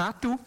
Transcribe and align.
Matthew. 0.00 0.38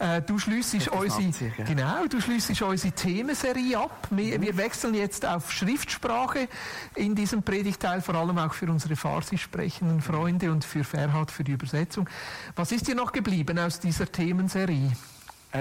Äh, 0.00 0.22
du 0.22 0.36
schließt 0.40 0.88
unsere, 0.88 1.50
genau, 1.64 2.04
du 2.08 2.20
schließt 2.20 2.60
unsere 2.62 2.92
Themenserie 2.92 3.78
ab. 3.78 4.08
Wir, 4.10 4.40
wir, 4.40 4.56
wechseln 4.56 4.94
jetzt 4.94 5.24
auf 5.24 5.52
Schriftsprache 5.52 6.48
in 6.96 7.14
diesem 7.14 7.44
Predigteil, 7.44 8.00
vor 8.00 8.16
allem 8.16 8.38
auch 8.38 8.52
für 8.52 8.66
unsere 8.66 8.96
Farsi 8.96 9.38
sprechenden 9.38 10.00
Freunde 10.00 10.50
und 10.50 10.64
für 10.64 10.82
Ferhat 10.82 11.30
für 11.30 11.44
die 11.44 11.52
Übersetzung. 11.52 12.08
Was 12.56 12.72
ist 12.72 12.88
dir 12.88 12.96
noch 12.96 13.12
geblieben 13.12 13.56
aus 13.60 13.78
dieser 13.78 14.10
Themenserie? 14.10 14.90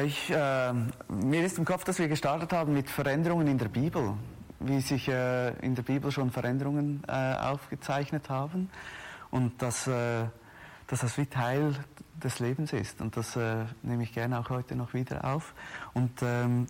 Ich, 0.04 0.32
äh, 0.32 0.74
mir 0.74 1.46
ist 1.46 1.60
im 1.60 1.66
Kopf, 1.66 1.84
dass 1.84 2.00
wir 2.00 2.08
gestartet 2.08 2.54
haben 2.54 2.74
mit 2.74 2.90
Veränderungen 2.90 3.46
in 3.46 3.60
der 3.60 3.68
Bibel, 3.68 4.16
wie 4.60 4.82
sich 4.82 5.08
äh, 5.10 5.50
in 5.60 5.76
der 5.76 5.84
Bibel 5.84 6.12
schon 6.12 6.32
Veränderungen 6.32 7.04
äh, 7.08 7.36
aufgezeichnet 7.36 8.30
haben 8.30 8.72
und 9.30 9.62
dass, 9.62 9.86
äh, 9.86 10.24
dass 10.88 11.02
das 11.02 11.16
wie 11.20 11.28
Teil 11.28 11.76
des 12.24 12.40
Lebens 12.40 12.74
ist. 12.74 13.02
Und 13.02 13.18
das 13.18 13.36
äh, 13.36 13.66
nehme 13.82 14.04
ich 14.04 14.14
gerne 14.14 14.40
auch 14.40 14.50
heute 14.50 14.76
noch 14.76 14.94
wieder 14.94 15.26
auf. 15.26 15.54
Und 15.94 16.12
ähm, 16.22 16.68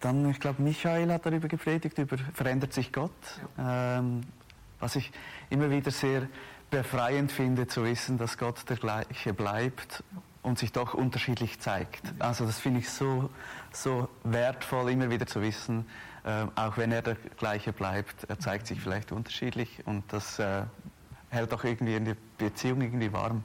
dann, 0.00 0.28
ich 0.30 0.40
glaube, 0.40 0.62
Michael 0.62 1.12
hat 1.12 1.26
darüber 1.26 1.48
gepredigt, 1.48 1.98
über 1.98 2.16
verändert 2.32 2.72
sich 2.72 2.92
Gott, 2.92 3.10
ja. 3.56 3.98
ähm, 3.98 4.22
was 4.80 4.96
ich 4.96 5.10
immer 5.50 5.70
wieder 5.70 5.90
sehr 5.90 6.28
befreiend 6.70 7.32
finde, 7.32 7.66
zu 7.66 7.84
wissen, 7.84 8.18
dass 8.18 8.38
Gott 8.38 8.68
der 8.68 8.76
gleiche 8.76 9.34
bleibt 9.34 10.04
und 10.42 10.58
sich 10.58 10.72
doch 10.72 10.94
unterschiedlich 10.94 11.58
zeigt. 11.60 12.02
Also 12.18 12.46
das 12.46 12.58
finde 12.60 12.80
ich 12.80 12.90
so, 12.90 13.30
so 13.72 14.08
wertvoll, 14.24 14.90
immer 14.90 15.10
wieder 15.10 15.26
zu 15.26 15.42
wissen, 15.42 15.86
äh, 16.24 16.46
auch 16.54 16.76
wenn 16.76 16.92
er 16.92 17.02
der 17.02 17.16
gleiche 17.36 17.72
bleibt, 17.72 18.24
er 18.28 18.38
zeigt 18.38 18.66
sich 18.66 18.80
vielleicht 18.80 19.12
unterschiedlich 19.12 19.82
und 19.86 20.12
das 20.12 20.38
äh, 20.38 20.62
hält 21.30 21.52
auch 21.52 21.64
irgendwie 21.64 21.96
in 21.96 22.04
die 22.04 22.14
Beziehung 22.36 22.82
irgendwie 22.82 23.12
warm. 23.12 23.44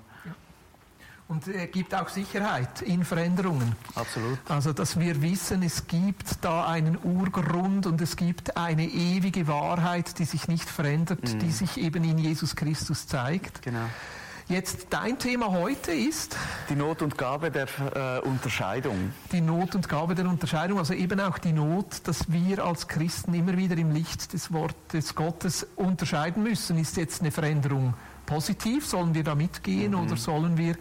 Und 1.28 1.48
er 1.48 1.68
gibt 1.68 1.96
auch 1.96 2.10
Sicherheit 2.10 2.82
in 2.82 3.06
Veränderungen. 3.06 3.76
Absolut. 3.96 4.40
Also, 4.50 4.74
dass 4.74 5.00
wir 5.00 5.22
wissen, 5.22 5.64
es 5.64 5.88
gibt 5.88 6.44
da 6.44 6.68
einen 6.68 6.98
Urgrund 7.02 7.86
und 7.86 8.02
es 8.02 8.16
gibt 8.16 8.58
eine 8.58 8.86
ewige 8.86 9.48
Wahrheit, 9.48 10.20
die 10.20 10.26
sich 10.26 10.48
nicht 10.48 10.70
verändert, 10.70 11.24
mhm. 11.24 11.40
die 11.40 11.52
sich 11.52 11.78
eben 11.78 12.04
in 12.04 12.18
Jesus 12.18 12.56
Christus 12.56 13.08
zeigt. 13.08 13.62
Genau. 13.62 13.86
Jetzt 14.50 14.88
dein 14.90 15.18
Thema 15.18 15.52
heute 15.52 15.94
ist? 15.94 16.36
Die 16.70 16.76
Not 16.76 17.02
und 17.02 17.18
Gabe 17.18 17.50
der 17.50 17.68
äh, 17.96 18.20
Unterscheidung. 18.28 19.14
Die 19.32 19.40
Not 19.40 19.74
und 19.74 19.88
Gabe 19.88 20.16
der 20.16 20.28
Unterscheidung, 20.28 20.80
also 20.80 20.94
eben 20.94 21.20
auch 21.22 21.38
die 21.38 21.54
Not, 21.54 22.02
dass 22.04 22.30
wir 22.32 22.64
als 22.66 22.90
Christen 22.90 23.34
immer 23.34 23.56
wieder 23.56 23.78
im 23.78 23.92
Licht 23.92 24.34
des 24.34 24.52
Wortes 24.52 25.16
Gottes 25.16 25.66
unterscheiden 25.78 26.44
müssen. 26.44 26.78
Ist 26.78 26.98
jetzt 26.98 27.22
eine 27.22 27.32
Veränderung 27.32 27.94
positiv? 28.34 28.88
Sollen 28.88 29.14
wir 29.14 29.24
da 29.24 29.36
mitgehen 29.36 29.92
mhm. 29.92 30.00
oder 30.00 30.18
sollen 30.18 30.58
wir 30.58 30.76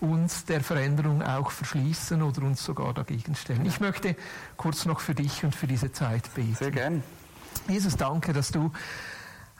uns 0.00 0.44
der 0.44 0.60
Veränderung 0.60 1.22
auch 1.22 1.50
verschließen 1.50 2.20
oder 2.22 2.42
uns 2.42 2.64
sogar 2.64 2.92
dagegen 2.94 3.34
stellen? 3.34 3.64
Ich 3.64 3.80
möchte 3.80 4.16
kurz 4.56 4.84
noch 4.86 5.00
für 5.00 5.14
dich 5.14 5.44
und 5.44 5.54
für 5.54 5.66
diese 5.66 5.92
Zeit 5.92 6.34
beten. 6.34 6.54
Sehr 6.54 6.70
gern. 6.70 7.02
Jesus, 7.68 7.96
danke, 7.96 8.32
dass 8.32 8.50
du 8.50 8.72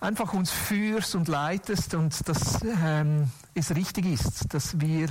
einfach 0.00 0.34
uns 0.34 0.50
führst 0.50 1.14
und 1.14 1.28
leitest 1.28 1.94
und 1.94 2.28
dass 2.28 2.60
ähm, 2.82 3.30
es 3.54 3.74
richtig 3.74 4.06
ist, 4.06 4.52
dass 4.52 4.80
wir 4.80 5.08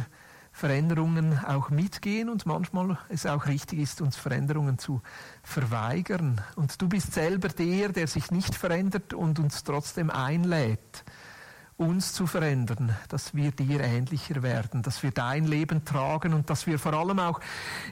Veränderungen 0.52 1.40
auch 1.46 1.70
mitgehen 1.70 2.30
und 2.30 2.46
manchmal 2.46 2.98
es 3.10 3.26
auch 3.26 3.48
richtig 3.48 3.80
ist, 3.80 4.00
uns 4.02 4.16
Veränderungen 4.16 4.78
zu 4.78 5.02
verweigern. 5.44 6.40
Und 6.56 6.82
du 6.82 6.88
bist 6.88 7.14
selber 7.14 7.50
der, 7.50 7.90
der 7.90 8.08
sich 8.08 8.32
nicht 8.32 8.56
verändert 8.56 9.14
und 9.14 9.40
uns 9.40 9.66
trotzdem 9.66 10.10
einlädt, 10.10 11.04
uns 11.78 12.14
zu 12.14 12.26
verändern, 12.26 12.96
dass 13.10 13.36
wir 13.36 13.52
dir 13.52 13.82
ähnlicher 13.82 14.42
werden, 14.44 14.82
dass 14.82 15.04
wir 15.04 15.12
dein 15.12 15.46
Leben 15.46 15.84
tragen 15.84 16.34
und 16.34 16.50
dass 16.50 16.68
wir 16.68 16.80
vor 16.80 16.94
allem 16.94 17.20
auch 17.20 17.42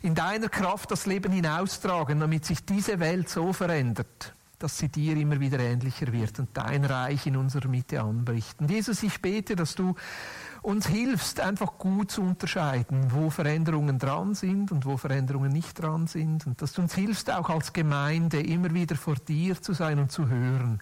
in 0.02 0.16
deiner 0.16 0.48
Kraft 0.48 0.92
das 0.92 1.06
Leben 1.06 1.34
hinaustragen, 1.34 2.20
damit 2.20 2.46
sich 2.46 2.66
diese 2.66 3.00
Welt 3.00 3.28
so 3.28 3.52
verändert, 3.52 4.34
dass 4.58 4.78
sie 4.78 4.88
dir 4.88 5.18
immer 5.18 5.40
wieder 5.42 5.60
ähnlicher 5.60 6.14
wird 6.14 6.40
und 6.40 6.50
dein 6.54 6.86
Reich 6.86 7.28
in 7.28 7.36
unserer 7.36 7.68
Mitte 7.68 8.02
anbricht. 8.02 8.62
Und 8.62 8.72
Jesus, 8.72 9.04
ich 9.04 9.22
bete, 9.22 9.58
dass 9.58 9.76
du 9.76 9.96
uns 10.62 10.88
hilfst, 10.88 11.42
einfach 11.42 11.78
gut 11.78 12.10
zu 12.10 12.22
unterscheiden, 12.22 13.12
wo 13.12 13.30
Veränderungen 13.30 14.00
dran 14.00 14.34
sind 14.34 14.72
und 14.72 14.86
wo 14.86 14.96
Veränderungen 14.96 15.52
nicht 15.52 15.82
dran 15.82 16.08
sind. 16.08 16.48
Und 16.48 16.62
dass 16.62 16.72
du 16.72 16.82
uns 16.84 16.96
hilfst, 16.96 17.30
auch 17.30 17.50
als 17.50 17.74
Gemeinde 17.74 18.42
immer 18.42 18.74
wieder 18.74 18.96
vor 18.96 19.16
dir 19.16 19.62
zu 19.62 19.74
sein 19.74 20.00
und 20.00 20.10
zu 20.10 20.30
hören, 20.30 20.80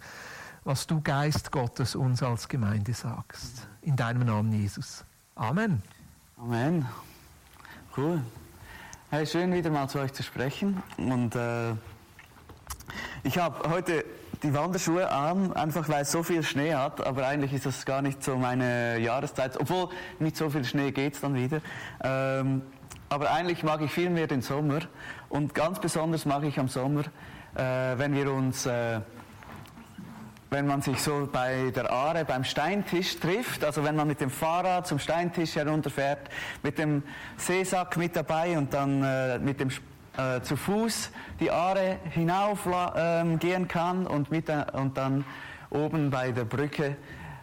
was 0.64 0.86
du 0.88 1.02
Geist 1.02 1.52
Gottes 1.52 1.96
uns 1.96 2.22
als 2.22 2.48
Gemeinde 2.48 2.94
sagst. 2.94 3.68
In 3.82 3.96
deinem 3.96 4.26
Namen, 4.26 4.52
Jesus. 4.54 5.04
Amen. 5.36 5.82
Amen. 6.38 6.88
Cool. 7.98 8.22
Hey, 9.10 9.26
schön 9.26 9.54
wieder 9.54 9.70
mal 9.70 9.90
zu 9.90 10.00
euch 10.00 10.14
zu 10.14 10.24
sprechen 10.24 10.82
und 10.98 11.36
äh 11.36 11.74
ich 13.24 13.38
habe 13.38 13.70
heute 13.70 14.04
die 14.44 14.54
Wanderschuhe 14.54 15.10
an, 15.12 15.54
einfach 15.54 15.88
weil 15.90 16.02
es 16.02 16.12
so 16.12 16.24
viel 16.24 16.42
Schnee 16.44 16.74
hat, 16.74 17.06
aber 17.06 17.28
eigentlich 17.28 17.54
ist 17.54 17.66
das 17.66 17.86
gar 17.86 18.02
nicht 18.02 18.24
so 18.24 18.38
meine 18.38 18.98
Jahreszeit, 19.00 19.60
obwohl 19.60 19.90
mit 20.20 20.36
so 20.36 20.50
viel 20.50 20.66
Schnee 20.66 20.92
geht 20.92 21.14
es 21.14 21.22
dann 21.22 21.36
wieder. 21.36 21.62
Ähm, 22.04 22.64
aber 23.10 23.32
eigentlich 23.32 23.64
mag 23.64 23.82
ich 23.82 23.92
viel 23.92 24.10
mehr 24.10 24.28
den 24.28 24.42
Sommer 24.42 24.80
und 25.30 25.54
ganz 25.54 25.80
besonders 25.80 26.26
mag 26.26 26.44
ich 26.44 26.58
am 26.60 26.68
Sommer, 26.68 27.04
äh, 27.56 27.98
wenn 27.98 28.14
wir 28.14 28.32
uns, 28.32 28.66
äh, 28.66 29.02
wenn 30.54 30.68
man 30.68 30.82
sich 30.82 31.00
so 31.02 31.30
bei 31.32 31.72
der 31.74 31.90
Aare 31.90 32.26
beim 32.26 32.44
Steintisch 32.44 33.18
trifft, 33.22 33.64
also 33.64 33.86
wenn 33.86 33.96
man 33.96 34.06
mit 34.06 34.20
dem 34.20 34.30
Fahrrad 34.30 34.86
zum 34.86 35.00
Steintisch 35.00 35.56
herunterfährt, 35.56 36.30
mit 36.62 36.78
dem 36.78 37.04
Seesack 37.38 37.96
mit 37.96 38.18
dabei 38.18 38.58
und 38.58 38.74
dann 38.74 39.02
äh, 39.02 39.40
mit 39.40 39.62
dem 39.62 39.70
äh, 39.70 40.42
zu 40.42 40.58
Fuß 40.58 41.12
die 41.40 41.50
Aare 41.50 42.00
hinauf 42.10 42.66
äh, 42.66 43.24
gehen 43.38 43.70
kann 43.70 44.06
und, 44.06 44.30
mit, 44.30 44.50
und 44.74 44.98
dann 44.98 45.24
oben 45.70 46.10
bei 46.10 46.34
der 46.34 46.44
Brücke 46.44 46.98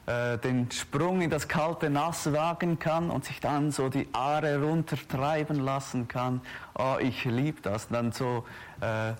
äh, 0.05 0.37
den 0.37 0.71
Sprung 0.71 1.23
in 1.23 1.31
das 1.31 1.49
kalte 1.49 1.89
Nass 1.89 2.31
wagen 2.31 2.79
kann 2.79 3.09
und 3.09 3.25
sich 3.25 3.41
dann 3.41 3.71
so 3.71 3.89
die 3.89 4.07
Aare 4.13 4.63
runtertreiben 4.63 5.61
lassen 5.61 6.09
kann. 6.09 6.43
Oh, 6.79 6.97
ich 7.01 7.25
liebe 7.25 7.63
das. 7.63 7.89
Dann 7.89 8.13
so 8.13 8.45
äh, 8.83 9.15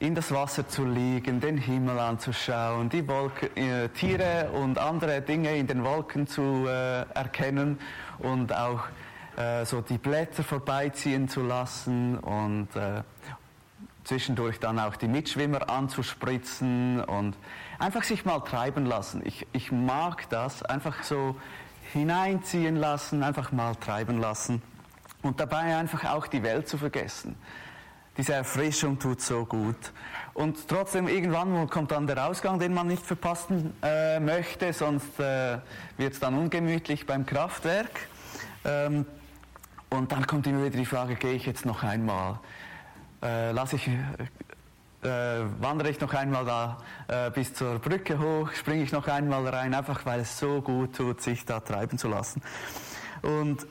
in 0.00 0.14
das 0.14 0.32
Wasser 0.32 0.68
zu 0.68 0.84
liegen, 0.84 1.40
den 1.40 1.58
Himmel 1.58 1.98
anzuschauen, 1.98 2.88
die 2.88 3.06
Wolke, 3.08 3.50
äh, 3.56 3.88
Tiere 3.88 4.50
und 4.52 4.78
andere 4.78 5.20
Dinge 5.22 5.56
in 5.56 5.66
den 5.66 5.82
Wolken 5.84 6.26
zu 6.26 6.66
äh, 6.68 7.02
erkennen 7.14 7.80
und 8.18 8.54
auch 8.54 8.84
äh, 9.36 9.64
so 9.64 9.80
die 9.80 9.98
Blätter 9.98 10.44
vorbeiziehen 10.44 11.28
zu 11.28 11.42
lassen 11.42 12.16
und 12.18 12.68
äh, 12.76 13.02
zwischendurch 14.04 14.60
dann 14.60 14.78
auch 14.78 14.94
die 14.94 15.08
Mitschwimmer 15.08 15.68
anzuspritzen 15.68 17.02
und 17.04 17.36
einfach 17.80 18.04
sich 18.04 18.24
mal 18.24 18.38
treiben 18.40 18.86
lassen. 18.86 19.20
Ich, 19.24 19.46
ich 19.52 19.72
mag 19.72 20.28
das, 20.30 20.62
einfach 20.62 21.02
so 21.02 21.36
hineinziehen 21.92 22.76
lassen, 22.76 23.24
einfach 23.24 23.50
mal 23.50 23.74
treiben 23.74 24.20
lassen 24.20 24.62
und 25.22 25.40
dabei 25.40 25.76
einfach 25.76 26.04
auch 26.04 26.28
die 26.28 26.42
Welt 26.44 26.68
zu 26.68 26.78
vergessen. 26.78 27.34
Diese 28.18 28.34
Erfrischung 28.34 28.98
tut 28.98 29.20
so 29.20 29.44
gut. 29.46 29.92
Und 30.34 30.66
trotzdem, 30.66 31.06
irgendwann 31.06 31.70
kommt 31.70 31.92
dann 31.92 32.08
der 32.08 32.26
Ausgang, 32.26 32.58
den 32.58 32.74
man 32.74 32.88
nicht 32.88 33.06
verpassen 33.06 33.72
äh, 33.80 34.18
möchte, 34.18 34.72
sonst 34.72 35.20
äh, 35.20 35.58
wird 35.96 36.14
es 36.14 36.20
dann 36.20 36.34
ungemütlich 36.34 37.06
beim 37.06 37.24
Kraftwerk. 37.24 38.08
Ähm, 38.64 39.06
und 39.90 40.10
dann 40.10 40.26
kommt 40.26 40.48
immer 40.48 40.64
wieder 40.64 40.76
die 40.76 40.84
Frage, 40.84 41.14
gehe 41.14 41.34
ich 41.34 41.46
jetzt 41.46 41.64
noch 41.64 41.84
einmal? 41.84 42.40
Äh, 43.22 43.52
lasse 43.52 43.76
ich, 43.76 43.86
äh, 43.86 43.92
wandere 45.60 45.90
ich 45.90 46.00
noch 46.00 46.12
einmal 46.12 46.44
da 46.44 46.78
äh, 47.06 47.30
bis 47.30 47.54
zur 47.54 47.78
Brücke 47.78 48.18
hoch, 48.18 48.52
springe 48.52 48.82
ich 48.82 48.90
noch 48.90 49.06
einmal 49.06 49.46
rein, 49.46 49.74
einfach 49.74 50.04
weil 50.06 50.20
es 50.20 50.38
so 50.38 50.60
gut 50.60 50.96
tut, 50.96 51.20
sich 51.20 51.44
da 51.44 51.60
treiben 51.60 51.98
zu 51.98 52.08
lassen. 52.08 52.42
Und 53.22 53.64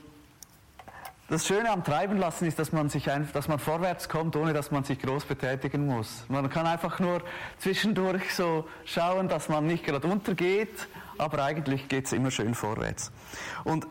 das 1.28 1.46
Schöne 1.46 1.70
am 1.70 1.84
Treiben 1.84 2.16
lassen 2.16 2.46
ist, 2.46 2.58
dass 2.58 2.72
man 2.72 2.88
sich 2.88 3.10
einfach, 3.10 3.32
dass 3.32 3.48
man 3.48 3.58
vorwärts 3.58 4.08
kommt, 4.08 4.34
ohne 4.34 4.54
dass 4.54 4.70
man 4.70 4.84
sich 4.84 4.98
groß 4.98 5.26
betätigen 5.26 5.86
muss. 5.86 6.24
Man 6.28 6.48
kann 6.48 6.66
einfach 6.66 6.98
nur 7.00 7.22
zwischendurch 7.58 8.34
so 8.34 8.66
schauen, 8.86 9.28
dass 9.28 9.50
man 9.50 9.66
nicht 9.66 9.84
gerade 9.84 10.08
untergeht, 10.08 10.88
aber 11.18 11.44
eigentlich 11.44 11.88
geht 11.88 12.06
es 12.06 12.12
immer 12.12 12.30
schön 12.30 12.54
vorwärts. 12.54 13.12
Und 13.64 13.86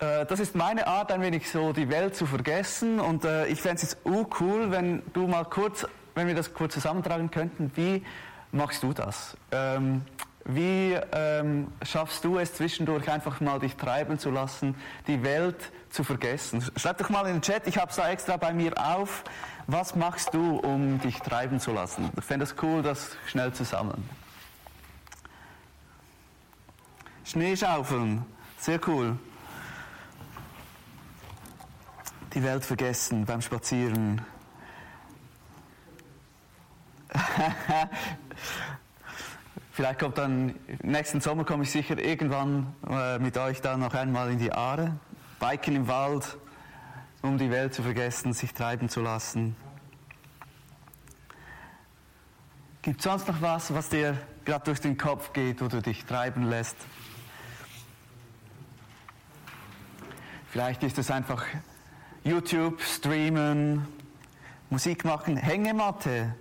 äh, 0.00 0.26
das 0.26 0.40
ist 0.40 0.56
meine 0.56 0.88
Art, 0.88 1.12
ein 1.12 1.22
wenig 1.22 1.48
so 1.48 1.72
die 1.72 1.88
Welt 1.88 2.16
zu 2.16 2.26
vergessen. 2.26 2.98
Und 2.98 3.24
äh, 3.24 3.46
ich 3.46 3.62
fände 3.62 3.76
es 3.76 3.82
jetzt 3.82 3.98
cool, 4.40 4.72
wenn 4.72 5.02
du 5.12 5.28
mal 5.28 5.44
kurz, 5.44 5.86
wenn 6.16 6.26
wir 6.26 6.34
das 6.34 6.52
kurz 6.52 6.74
zusammentragen 6.74 7.30
könnten. 7.30 7.70
Wie 7.76 8.04
machst 8.50 8.82
du 8.82 8.92
das? 8.92 9.36
Ähm, 9.52 10.02
wie 10.44 10.98
ähm, 11.12 11.68
schaffst 11.82 12.24
du 12.24 12.38
es 12.38 12.54
zwischendurch 12.54 13.10
einfach 13.10 13.40
mal 13.40 13.60
dich 13.60 13.76
treiben 13.76 14.18
zu 14.18 14.30
lassen, 14.30 14.74
die 15.06 15.22
Welt 15.22 15.72
zu 15.96 16.04
vergessen? 16.04 16.62
Schreib 16.76 16.98
doch 16.98 17.10
mal 17.10 17.26
in 17.26 17.34
den 17.34 17.42
Chat, 17.42 17.66
ich 17.66 17.78
habe 17.78 17.90
es 17.90 17.96
da 17.96 18.08
extra 18.08 18.36
bei 18.36 18.52
mir 18.52 18.72
auf. 18.76 19.24
Was 19.66 19.96
machst 19.96 20.32
du, 20.32 20.58
um 20.58 21.00
dich 21.00 21.18
treiben 21.18 21.58
zu 21.58 21.72
lassen? 21.72 22.10
Ich 22.16 22.24
fände 22.24 22.44
es 22.44 22.54
cool, 22.62 22.82
das 22.82 23.16
schnell 23.26 23.52
zu 23.52 23.64
sammeln. 23.64 24.08
Schneeschaufeln, 27.24 28.24
sehr 28.58 28.78
cool. 28.86 29.18
die 32.36 32.42
Welt 32.42 32.64
vergessen 32.66 33.24
beim 33.24 33.40
Spazieren. 33.40 34.20
Vielleicht 39.72 39.98
kommt 39.98 40.18
dann, 40.18 40.54
nächsten 40.82 41.22
Sommer 41.22 41.44
komme 41.44 41.62
ich 41.62 41.70
sicher 41.70 41.98
irgendwann 41.98 42.74
äh, 42.90 43.18
mit 43.18 43.38
euch 43.38 43.62
dann 43.62 43.80
noch 43.80 43.94
einmal 43.94 44.30
in 44.30 44.38
die 44.38 44.52
Aare. 44.52 44.98
Biken 45.38 45.76
im 45.76 45.88
Wald, 45.88 46.38
um 47.22 47.38
die 47.38 47.50
Welt 47.50 47.74
zu 47.74 47.82
vergessen, 47.82 48.32
sich 48.32 48.54
treiben 48.54 48.88
zu 48.88 49.00
lassen. 49.00 49.56
Gibt 52.82 53.00
es 53.00 53.04
sonst 53.04 53.26
noch 53.28 53.42
was, 53.42 53.74
was 53.74 53.88
dir 53.88 54.16
gerade 54.44 54.64
durch 54.64 54.80
den 54.80 54.96
Kopf 54.96 55.32
geht, 55.32 55.60
wo 55.60 55.68
du 55.68 55.82
dich 55.82 56.04
treiben 56.04 56.44
lässt? 56.44 56.76
Vielleicht 60.50 60.82
ist 60.84 60.96
es 60.96 61.10
einfach 61.10 61.44
YouTube, 62.24 62.80
streamen, 62.80 63.86
Musik 64.70 65.04
machen, 65.04 65.36
Hängematte, 65.36 66.34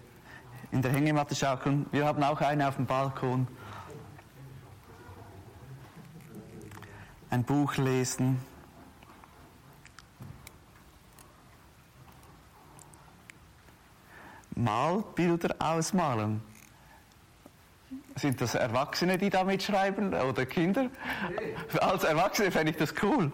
in 0.72 0.82
der 0.82 0.92
Hängematte 0.92 1.36
schaukeln. 1.36 1.86
Wir 1.92 2.06
haben 2.06 2.24
auch 2.24 2.40
eine 2.42 2.68
auf 2.68 2.76
dem 2.76 2.86
Balkon. 2.86 3.48
Ein 7.30 7.44
Buch 7.44 7.76
lesen. 7.78 8.40
Malbilder 14.56 15.56
ausmalen. 15.60 16.42
Sind 18.16 18.40
das 18.40 18.56
Erwachsene, 18.56 19.18
die 19.18 19.30
da 19.30 19.44
mitschreiben 19.44 20.14
oder 20.14 20.46
Kinder? 20.46 20.90
Als 21.80 22.04
Erwachsene 22.04 22.52
fände 22.52 22.72
ich 22.72 22.78
das 22.78 22.94
cool. 23.04 23.32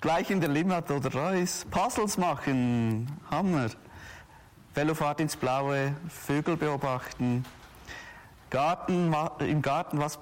Gleich 0.00 0.30
in 0.30 0.40
der 0.40 0.50
Limmat 0.50 0.90
oder 0.90 1.12
Reus. 1.12 1.66
Puzzles 1.70 2.18
machen, 2.18 3.10
Hammer. 3.30 3.70
Velofahrt 4.74 5.20
ins 5.20 5.36
Blaue, 5.36 5.96
Vögel 6.08 6.56
beobachten. 6.56 7.44
Garten, 8.50 9.12
Im 9.40 9.60
Garten 9.60 9.98
was, 9.98 10.18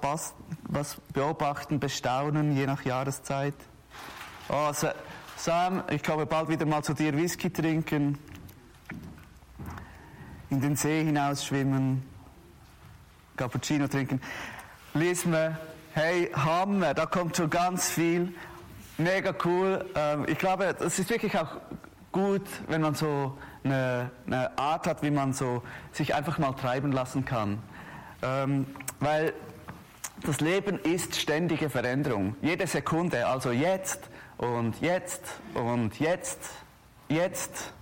was 0.63 0.97
beobachten, 1.13 1.79
bestaunen, 1.79 2.55
je 2.55 2.65
nach 2.65 2.83
Jahreszeit. 2.83 3.53
Oh, 4.49 4.71
Sam, 5.37 5.83
ich 5.91 6.01
komme 6.01 6.25
bald 6.25 6.49
wieder 6.49 6.65
mal 6.65 6.83
zu 6.83 6.95
dir 6.95 7.15
Whisky 7.15 7.51
trinken, 7.51 8.17
in 10.49 10.61
den 10.61 10.75
See 10.75 11.03
hinausschwimmen, 11.03 12.01
Cappuccino 13.35 13.87
trinken. 13.87 14.19
Lies 14.95 15.25
mir, 15.25 15.59
hey, 15.93 16.31
Hammer, 16.33 16.95
da 16.95 17.05
kommt 17.05 17.37
schon 17.37 17.51
ganz 17.51 17.87
viel. 17.87 18.33
Mega 18.97 19.31
cool. 19.45 19.85
Ähm, 19.93 20.25
ich 20.27 20.39
glaube, 20.39 20.75
es 20.79 20.97
ist 20.97 21.11
wirklich 21.11 21.37
auch 21.37 21.57
gut, 22.11 22.47
wenn 22.67 22.81
man 22.81 22.95
so 22.95 23.37
eine, 23.63 24.09
eine, 24.25 24.57
Art 24.57 24.87
hat, 24.87 25.03
wie 25.03 25.11
man 25.11 25.33
so 25.33 25.61
sich 25.91 26.15
einfach 26.15 26.39
mal 26.39 26.53
treiben 26.53 26.91
lassen 26.91 27.25
kann. 27.25 27.59
Ähm, 28.23 28.65
weil 28.99 29.33
das 30.23 30.41
Leben 30.41 30.79
ist 30.79 31.15
ständige 31.15 31.69
Veränderung. 31.69 32.35
Jede 32.41 32.65
Sekunde, 32.65 33.27
also 33.27 33.51
jetzt 33.51 34.09
und 34.37 34.79
jetzt 34.81 35.21
und 35.53 35.99
jetzt, 35.99 36.39
jetzt, 37.09 37.73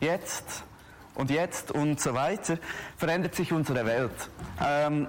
jetzt 0.00 0.64
und 1.14 1.30
jetzt 1.30 1.70
und 1.70 2.00
so 2.00 2.14
weiter, 2.14 2.58
verändert 2.96 3.34
sich 3.34 3.52
unsere 3.52 3.84
Welt. 3.86 4.30
Ähm, 4.64 5.08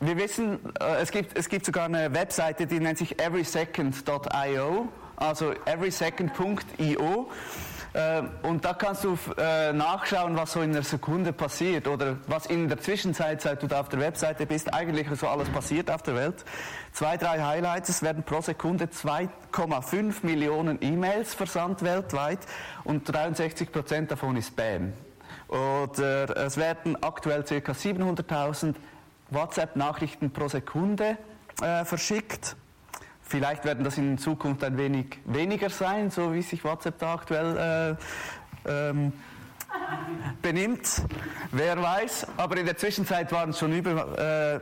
wir 0.00 0.16
wissen, 0.16 0.58
äh, 0.80 1.02
es 1.02 1.10
gibt, 1.10 1.36
es 1.36 1.48
gibt 1.48 1.66
sogar 1.66 1.86
eine 1.86 2.12
Webseite, 2.14 2.66
die 2.66 2.80
nennt 2.80 2.98
sich 2.98 3.20
everysecond.io, 3.20 4.88
also 5.16 5.52
everysecond.io. 5.64 7.30
Äh, 7.94 8.22
und 8.42 8.64
da 8.64 8.74
kannst 8.74 9.04
du 9.04 9.18
äh, 9.38 9.72
nachschauen, 9.72 10.36
was 10.36 10.52
so 10.52 10.60
in 10.62 10.70
einer 10.70 10.82
Sekunde 10.82 11.32
passiert 11.32 11.88
oder 11.88 12.16
was 12.26 12.46
in 12.46 12.68
der 12.68 12.78
Zwischenzeit, 12.80 13.40
seit 13.40 13.62
du 13.62 13.66
da 13.66 13.80
auf 13.80 13.88
der 13.88 14.00
Webseite 14.00 14.46
bist, 14.46 14.72
eigentlich 14.72 15.08
so 15.18 15.28
alles 15.28 15.48
passiert 15.48 15.90
auf 15.90 16.02
der 16.02 16.14
Welt. 16.14 16.44
Zwei, 16.92 17.16
drei 17.16 17.42
Highlights. 17.42 17.88
Es 17.88 18.02
werden 18.02 18.22
pro 18.22 18.40
Sekunde 18.40 18.86
2,5 18.86 20.14
Millionen 20.22 20.78
E-Mails 20.80 21.34
versandt 21.34 21.82
weltweit 21.82 22.40
und 22.84 23.04
63 23.12 23.72
Prozent 23.72 24.10
davon 24.10 24.36
ist 24.36 24.48
Spam. 24.48 24.92
Oder 25.48 26.36
es 26.36 26.56
werden 26.58 27.02
aktuell 27.02 27.42
ca. 27.42 27.72
700.000 27.72 28.74
WhatsApp-Nachrichten 29.30 30.30
pro 30.30 30.48
Sekunde 30.48 31.16
äh, 31.62 31.84
verschickt. 31.84 32.56
Vielleicht 33.28 33.64
werden 33.66 33.84
das 33.84 33.98
in 33.98 34.16
Zukunft 34.16 34.64
ein 34.64 34.78
wenig 34.78 35.18
weniger 35.26 35.68
sein, 35.68 36.10
so 36.10 36.32
wie 36.32 36.40
sich 36.40 36.64
WhatsApp 36.64 36.98
da 36.98 37.12
aktuell 37.12 37.96
äh, 38.66 38.70
ähm, 38.70 39.12
benimmt. 40.40 41.02
Wer 41.52 41.80
weiß. 41.80 42.26
Aber 42.38 42.56
in 42.56 42.64
der 42.64 42.78
Zwischenzeit 42.78 43.30
waren 43.30 43.50
es 43.50 43.58
schon 43.58 43.72
über, 43.72 44.18
äh, 44.18 44.60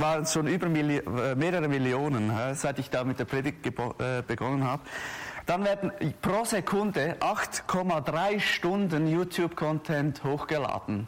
waren 0.00 0.24
es 0.24 0.32
schon 0.32 0.48
über 0.48 0.68
Milli 0.68 0.98
äh, 0.98 1.36
mehrere 1.36 1.68
Millionen, 1.68 2.32
seit 2.54 2.80
ich 2.80 2.90
da 2.90 3.04
mit 3.04 3.20
der 3.20 3.26
Predigt 3.26 3.64
äh, 3.64 4.22
begonnen 4.26 4.64
habe. 4.64 4.82
Dann 5.46 5.64
werden 5.64 5.92
pro 6.20 6.44
Sekunde 6.44 7.16
8,3 7.20 8.40
Stunden 8.40 9.06
YouTube-Content 9.06 10.24
hochgeladen. 10.24 11.06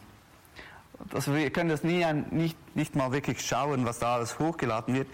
Also 1.13 1.35
wir 1.35 1.49
können 1.49 1.69
das 1.69 1.83
nie 1.83 2.05
nicht, 2.31 2.57
nicht 2.75 2.95
mal 2.95 3.11
wirklich 3.11 3.41
schauen, 3.41 3.85
was 3.85 3.99
da 3.99 4.15
alles 4.15 4.39
hochgeladen 4.39 4.95
wird. 4.95 5.07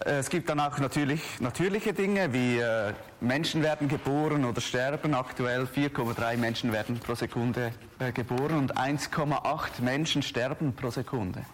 Äh, 0.00 0.18
es 0.18 0.30
gibt 0.30 0.48
dann 0.48 0.60
auch 0.60 0.78
natürlich 0.78 1.22
natürliche 1.40 1.92
Dinge, 1.92 2.32
wie 2.32 2.58
äh, 2.58 2.92
Menschen 3.20 3.62
werden 3.62 3.88
geboren 3.88 4.44
oder 4.44 4.60
sterben. 4.60 5.14
Aktuell 5.14 5.64
4,3 5.64 6.36
Menschen 6.36 6.72
werden 6.72 6.98
pro 6.98 7.14
Sekunde 7.14 7.72
äh, 7.98 8.12
geboren 8.12 8.58
und 8.58 8.76
1,8 8.76 9.82
Menschen 9.82 10.22
sterben 10.22 10.74
pro 10.74 10.90
Sekunde. 10.90 11.44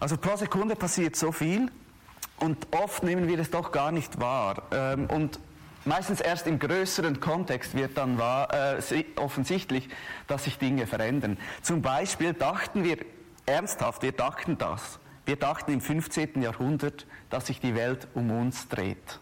Also 0.00 0.16
pro 0.16 0.36
Sekunde 0.36 0.74
passiert 0.74 1.16
so 1.16 1.30
viel 1.30 1.70
und 2.40 2.66
oft 2.72 3.04
nehmen 3.04 3.28
wir 3.28 3.38
es 3.38 3.50
doch 3.50 3.70
gar 3.70 3.92
nicht 3.92 4.20
wahr. 4.20 4.62
Ähm, 4.72 5.06
und 5.06 5.38
Meistens 5.84 6.20
erst 6.20 6.46
im 6.46 6.60
größeren 6.60 7.18
Kontext 7.18 7.74
wird 7.74 7.98
dann 7.98 8.16
wahr, 8.16 8.78
offensichtlich, 9.16 9.88
dass 10.28 10.44
sich 10.44 10.56
Dinge 10.56 10.86
verändern. 10.86 11.38
Zum 11.60 11.82
Beispiel 11.82 12.34
dachten 12.34 12.84
wir 12.84 12.98
ernsthaft, 13.46 14.02
wir 14.02 14.12
dachten 14.12 14.56
das. 14.58 15.00
Wir 15.24 15.36
dachten 15.36 15.72
im 15.72 15.80
15. 15.80 16.42
Jahrhundert, 16.42 17.06
dass 17.30 17.46
sich 17.46 17.60
die 17.60 17.74
Welt 17.74 18.08
um 18.14 18.30
uns 18.30 18.68
dreht. 18.68 19.20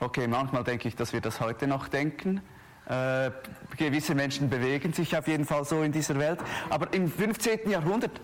Okay, 0.00 0.28
manchmal 0.28 0.64
denke 0.64 0.88
ich, 0.88 0.96
dass 0.96 1.12
wir 1.12 1.20
das 1.20 1.40
heute 1.40 1.66
noch 1.66 1.88
denken. 1.88 2.42
Äh, 2.86 3.30
gewisse 3.76 4.14
Menschen 4.14 4.50
bewegen 4.50 4.92
sich 4.92 5.16
auf 5.16 5.26
jeden 5.26 5.46
Fall 5.46 5.64
so 5.64 5.82
in 5.82 5.90
dieser 5.90 6.18
Welt. 6.18 6.38
Aber 6.70 6.92
im 6.92 7.10
15. 7.10 7.70
Jahrhundert 7.70 8.20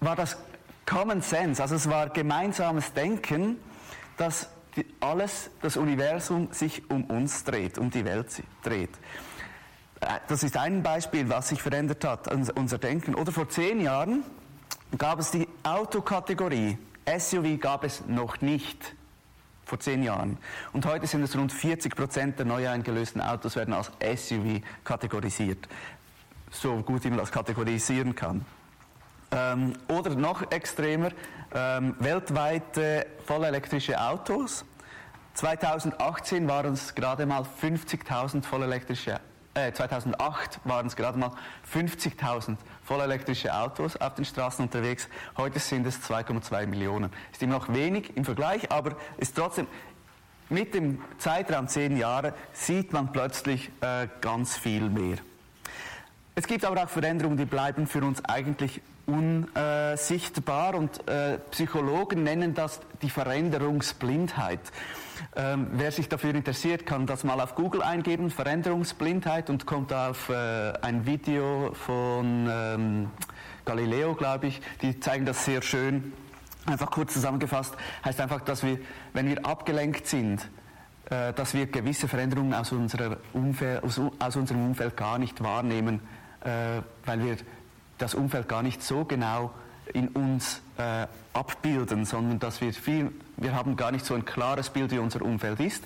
war 0.00 0.14
das 0.14 0.36
Common 0.86 1.22
Sense, 1.22 1.62
also 1.62 1.76
es 1.76 1.88
war 1.88 2.10
gemeinsames 2.10 2.92
Denken, 2.92 3.56
dass 4.18 4.50
die, 4.76 4.84
alles, 5.00 5.50
das 5.62 5.76
Universum 5.78 6.52
sich 6.52 6.90
um 6.90 7.04
uns 7.04 7.44
dreht, 7.44 7.78
um 7.78 7.90
die 7.90 8.04
Welt 8.04 8.42
dreht. 8.62 8.90
Äh, 10.00 10.06
das 10.28 10.42
ist 10.42 10.56
ein 10.56 10.82
Beispiel, 10.82 11.28
was 11.28 11.48
sich 11.48 11.62
verändert 11.62 12.04
hat, 12.04 12.28
unser 12.28 12.78
Denken. 12.78 13.14
Oder 13.14 13.32
vor 13.32 13.48
zehn 13.48 13.80
Jahren 13.80 14.22
gab 14.98 15.18
es 15.18 15.30
die 15.30 15.48
Autokategorie. 15.62 16.78
SUV 17.18 17.60
gab 17.60 17.84
es 17.84 18.06
noch 18.06 18.40
nicht 18.40 18.94
vor 19.64 19.80
zehn 19.80 20.02
Jahren. 20.02 20.38
Und 20.72 20.86
heute 20.86 21.06
sind 21.06 21.22
es 21.22 21.36
rund 21.36 21.52
40 21.52 21.94
Prozent 21.96 22.38
der 22.38 22.46
neu 22.46 22.68
eingelösten 22.68 23.20
Autos 23.20 23.56
werden 23.56 23.74
als 23.74 23.90
SUV 24.00 24.60
kategorisiert. 24.84 25.68
So 26.50 26.76
gut 26.82 27.04
wie 27.04 27.08
man 27.08 27.18
das 27.18 27.32
kategorisieren 27.32 28.14
kann. 28.14 28.44
Ähm, 29.30 29.72
oder 29.88 30.14
noch 30.14 30.50
extremer, 30.52 31.10
ähm, 31.52 31.96
weltweite 31.98 33.06
vollelektrische 33.26 34.00
Autos. 34.00 34.64
2018 35.34 36.46
waren 36.46 36.74
es 36.74 36.94
gerade 36.94 37.26
mal 37.26 37.42
50.000 37.42 38.44
vollelektrische 38.44 39.20
äh, 39.54 39.72
2008 39.72 40.60
waren 40.64 40.86
es 40.86 40.96
gerade 40.96 41.18
mal 41.18 41.32
50.000 41.72 42.56
vollelektrische 42.82 43.54
Autos 43.54 43.96
auf 43.96 44.14
den 44.14 44.24
Straßen 44.24 44.64
unterwegs. 44.64 45.08
Heute 45.36 45.58
sind 45.58 45.86
es 45.86 46.00
2,2 46.00 46.66
Millionen. 46.66 47.10
Ist 47.32 47.42
immer 47.42 47.54
noch 47.54 47.72
wenig 47.72 48.16
im 48.16 48.24
Vergleich, 48.24 48.70
aber 48.70 48.96
ist 49.16 49.36
trotzdem 49.36 49.66
mit 50.50 50.74
dem 50.74 51.02
Zeitraum 51.18 51.68
zehn 51.68 51.96
Jahre 51.96 52.34
sieht 52.52 52.92
man 52.92 53.12
plötzlich 53.12 53.70
äh, 53.80 54.08
ganz 54.20 54.56
viel 54.56 54.90
mehr. 54.90 55.16
Es 56.36 56.48
gibt 56.48 56.64
aber 56.64 56.82
auch 56.82 56.88
Veränderungen, 56.88 57.36
die 57.36 57.44
bleiben 57.44 57.86
für 57.86 58.02
uns 58.02 58.24
eigentlich 58.24 58.80
unsichtbar 59.06 60.74
und 60.74 61.06
äh, 61.08 61.38
Psychologen 61.50 62.24
nennen 62.24 62.54
das 62.54 62.80
die 63.02 63.10
Veränderungsblindheit. 63.10 64.60
Ähm, 65.36 65.68
wer 65.72 65.92
sich 65.92 66.08
dafür 66.08 66.34
interessiert, 66.34 66.86
kann 66.86 67.06
das 67.06 67.22
mal 67.22 67.40
auf 67.40 67.54
Google 67.54 67.82
eingeben, 67.82 68.30
Veränderungsblindheit 68.30 69.48
und 69.48 69.66
kommt 69.66 69.92
auf 69.92 70.28
äh, 70.28 70.72
ein 70.82 71.06
Video 71.06 71.72
von 71.74 72.48
ähm, 72.50 73.10
Galileo, 73.64 74.14
glaube 74.14 74.48
ich. 74.48 74.60
Die 74.82 74.98
zeigen 74.98 75.26
das 75.26 75.44
sehr 75.44 75.62
schön. 75.62 76.12
einfach 76.66 76.90
kurz 76.90 77.12
zusammengefasst, 77.12 77.76
heißt 78.04 78.20
einfach, 78.20 78.40
dass 78.40 78.64
wir, 78.64 78.78
wenn 79.12 79.28
wir 79.28 79.46
abgelenkt 79.46 80.08
sind, 80.08 80.48
äh, 81.10 81.32
dass 81.34 81.54
wir 81.54 81.66
gewisse 81.66 82.08
Veränderungen 82.08 82.54
aus, 82.54 82.72
unserer 82.72 83.18
Umfeld, 83.34 83.84
aus, 83.84 84.00
aus 84.18 84.36
unserem 84.36 84.64
Umfeld 84.64 84.96
gar 84.96 85.18
nicht 85.18 85.42
wahrnehmen, 85.44 86.00
äh, 86.44 86.82
weil 87.04 87.24
wir 87.24 87.36
das 87.98 88.14
Umfeld 88.14 88.48
gar 88.48 88.62
nicht 88.62 88.82
so 88.82 89.04
genau 89.04 89.52
in 89.92 90.08
uns 90.08 90.62
äh, 90.78 91.06
abbilden, 91.32 92.04
sondern 92.04 92.38
dass 92.38 92.60
wir 92.60 92.72
viel, 92.72 93.12
wir 93.36 93.54
haben 93.54 93.76
gar 93.76 93.92
nicht 93.92 94.04
so 94.06 94.14
ein 94.14 94.24
klares 94.24 94.70
Bild, 94.70 94.90
wie 94.90 94.98
unser 94.98 95.22
Umfeld 95.22 95.60
ist. 95.60 95.84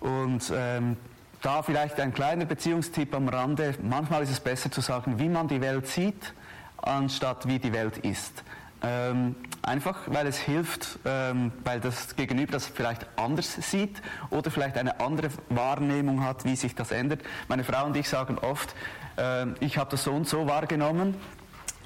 Und 0.00 0.52
ähm, 0.54 0.96
da 1.44 1.62
vielleicht 1.62 2.00
ein 2.00 2.12
kleiner 2.14 2.46
Beziehungstipp 2.46 3.14
am 3.14 3.28
Rande. 3.28 3.74
Manchmal 3.82 4.22
ist 4.22 4.30
es 4.30 4.40
besser 4.40 4.70
zu 4.70 4.80
sagen, 4.80 5.18
wie 5.18 5.28
man 5.28 5.48
die 5.48 5.60
Welt 5.60 5.86
sieht, 5.86 6.32
anstatt 6.78 7.46
wie 7.46 7.58
die 7.58 7.72
Welt 7.72 7.98
ist. 7.98 8.42
Ähm, 8.84 9.34
einfach, 9.62 9.96
weil 10.06 10.26
es 10.26 10.36
hilft, 10.36 10.98
ähm, 11.06 11.52
weil 11.64 11.80
das 11.80 12.16
Gegenüber 12.16 12.52
das 12.52 12.66
vielleicht 12.66 13.06
anders 13.16 13.54
sieht 13.54 14.02
oder 14.28 14.50
vielleicht 14.50 14.76
eine 14.76 15.00
andere 15.00 15.28
Wahrnehmung 15.48 16.22
hat, 16.22 16.44
wie 16.44 16.54
sich 16.54 16.74
das 16.74 16.90
ändert. 16.90 17.22
Meine 17.48 17.64
Frau 17.64 17.86
und 17.86 17.96
ich 17.96 18.08
sagen 18.08 18.36
oft, 18.38 18.74
äh, 19.16 19.46
ich 19.60 19.78
habe 19.78 19.90
das 19.90 20.04
so 20.04 20.12
und 20.12 20.28
so 20.28 20.46
wahrgenommen 20.46 21.14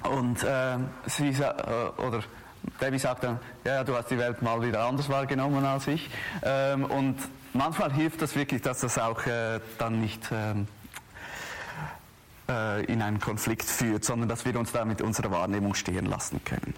und 0.03 0.43
äh, 0.43 0.77
sie 1.05 1.29
äh, 1.29 2.01
oder 2.01 2.21
Debbie 2.81 2.99
sagt 2.99 3.23
dann, 3.23 3.39
ja, 3.63 3.83
du 3.85 3.95
hast 3.95 4.11
die 4.11 4.17
Welt 4.17 4.41
mal 4.41 4.61
wieder 4.61 4.85
anders 4.85 5.07
wahrgenommen 5.07 5.63
als 5.65 5.87
ich. 5.87 6.09
Ähm, 6.43 6.83
und 6.83 7.15
manchmal 7.53 7.93
hilft 7.93 8.21
das 8.21 8.35
wirklich, 8.35 8.61
dass 8.61 8.81
das 8.81 8.97
auch 8.97 9.25
äh, 9.25 9.61
dann 9.77 10.01
nicht 10.01 10.29
ähm, 10.31 10.67
äh, 12.49 12.83
in 12.85 13.01
einen 13.01 13.19
Konflikt 13.19 13.65
führt, 13.65 14.03
sondern 14.03 14.27
dass 14.27 14.43
wir 14.43 14.57
uns 14.59 14.71
da 14.71 14.83
mit 14.83 15.01
unserer 15.01 15.31
Wahrnehmung 15.31 15.73
stehen 15.75 16.05
lassen 16.05 16.43
können. 16.43 16.73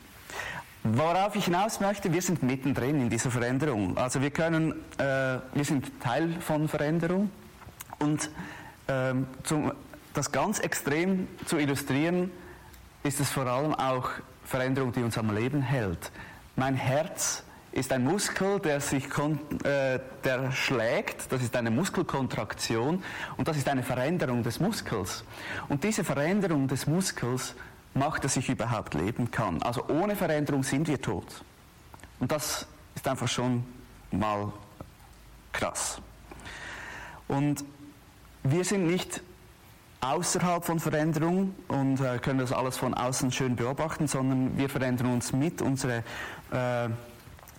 Worauf 0.83 1.35
ich 1.35 1.45
hinaus 1.45 1.79
möchte, 1.79 2.11
wir 2.11 2.23
sind 2.23 2.41
mittendrin 2.41 3.01
in 3.01 3.09
dieser 3.09 3.29
Veränderung. 3.29 3.97
Also 3.97 4.21
wir 4.21 4.31
können, 4.31 4.71
äh, 4.97 5.37
wir 5.53 5.63
sind 5.63 6.01
Teil 6.01 6.41
von 6.41 6.67
Veränderung 6.67 7.29
und 7.99 8.31
ähm, 8.87 9.27
zum, 9.43 9.73
das 10.15 10.31
ganz 10.31 10.57
extrem 10.59 11.27
zu 11.45 11.57
illustrieren, 11.57 12.31
ist 13.03 13.19
es 13.19 13.29
vor 13.29 13.45
allem 13.45 13.75
auch 13.75 14.09
Veränderung, 14.43 14.91
die 14.91 15.03
uns 15.03 15.19
am 15.19 15.35
Leben 15.35 15.61
hält. 15.61 16.11
Mein 16.55 16.75
Herz 16.75 17.43
ist 17.71 17.91
ein 17.93 18.03
Muskel, 18.03 18.59
der 18.59 18.81
sich 18.81 19.05
äh, 19.63 19.99
der 20.23 20.51
schlägt, 20.51 21.31
das 21.31 21.43
ist 21.43 21.55
eine 21.55 21.69
Muskelkontraktion 21.69 23.03
und 23.37 23.47
das 23.47 23.55
ist 23.55 23.69
eine 23.69 23.83
Veränderung 23.83 24.41
des 24.41 24.59
Muskels. 24.59 25.23
Und 25.69 25.83
diese 25.83 26.03
Veränderung 26.03 26.67
des 26.67 26.87
Muskels 26.87 27.55
macht, 27.93 28.23
dass 28.23 28.37
ich 28.37 28.49
überhaupt 28.49 28.93
leben 28.93 29.31
kann. 29.31 29.61
Also 29.61 29.87
ohne 29.87 30.15
Veränderung 30.15 30.63
sind 30.63 30.87
wir 30.87 31.01
tot. 31.01 31.43
Und 32.19 32.31
das 32.31 32.67
ist 32.95 33.07
einfach 33.07 33.27
schon 33.27 33.65
mal 34.11 34.51
krass. 35.51 36.01
Und 37.27 37.63
wir 38.43 38.63
sind 38.63 38.87
nicht 38.87 39.21
außerhalb 40.01 40.65
von 40.65 40.79
Veränderung 40.79 41.53
und 41.67 41.99
äh, 42.01 42.17
können 42.17 42.39
das 42.39 42.51
alles 42.51 42.77
von 42.77 42.93
außen 42.93 43.31
schön 43.31 43.55
beobachten, 43.55 44.07
sondern 44.07 44.57
wir 44.57 44.67
verändern 44.67 45.13
uns 45.13 45.31
mit. 45.31 45.61
Unsere 45.61 46.03
äh, 46.51 46.89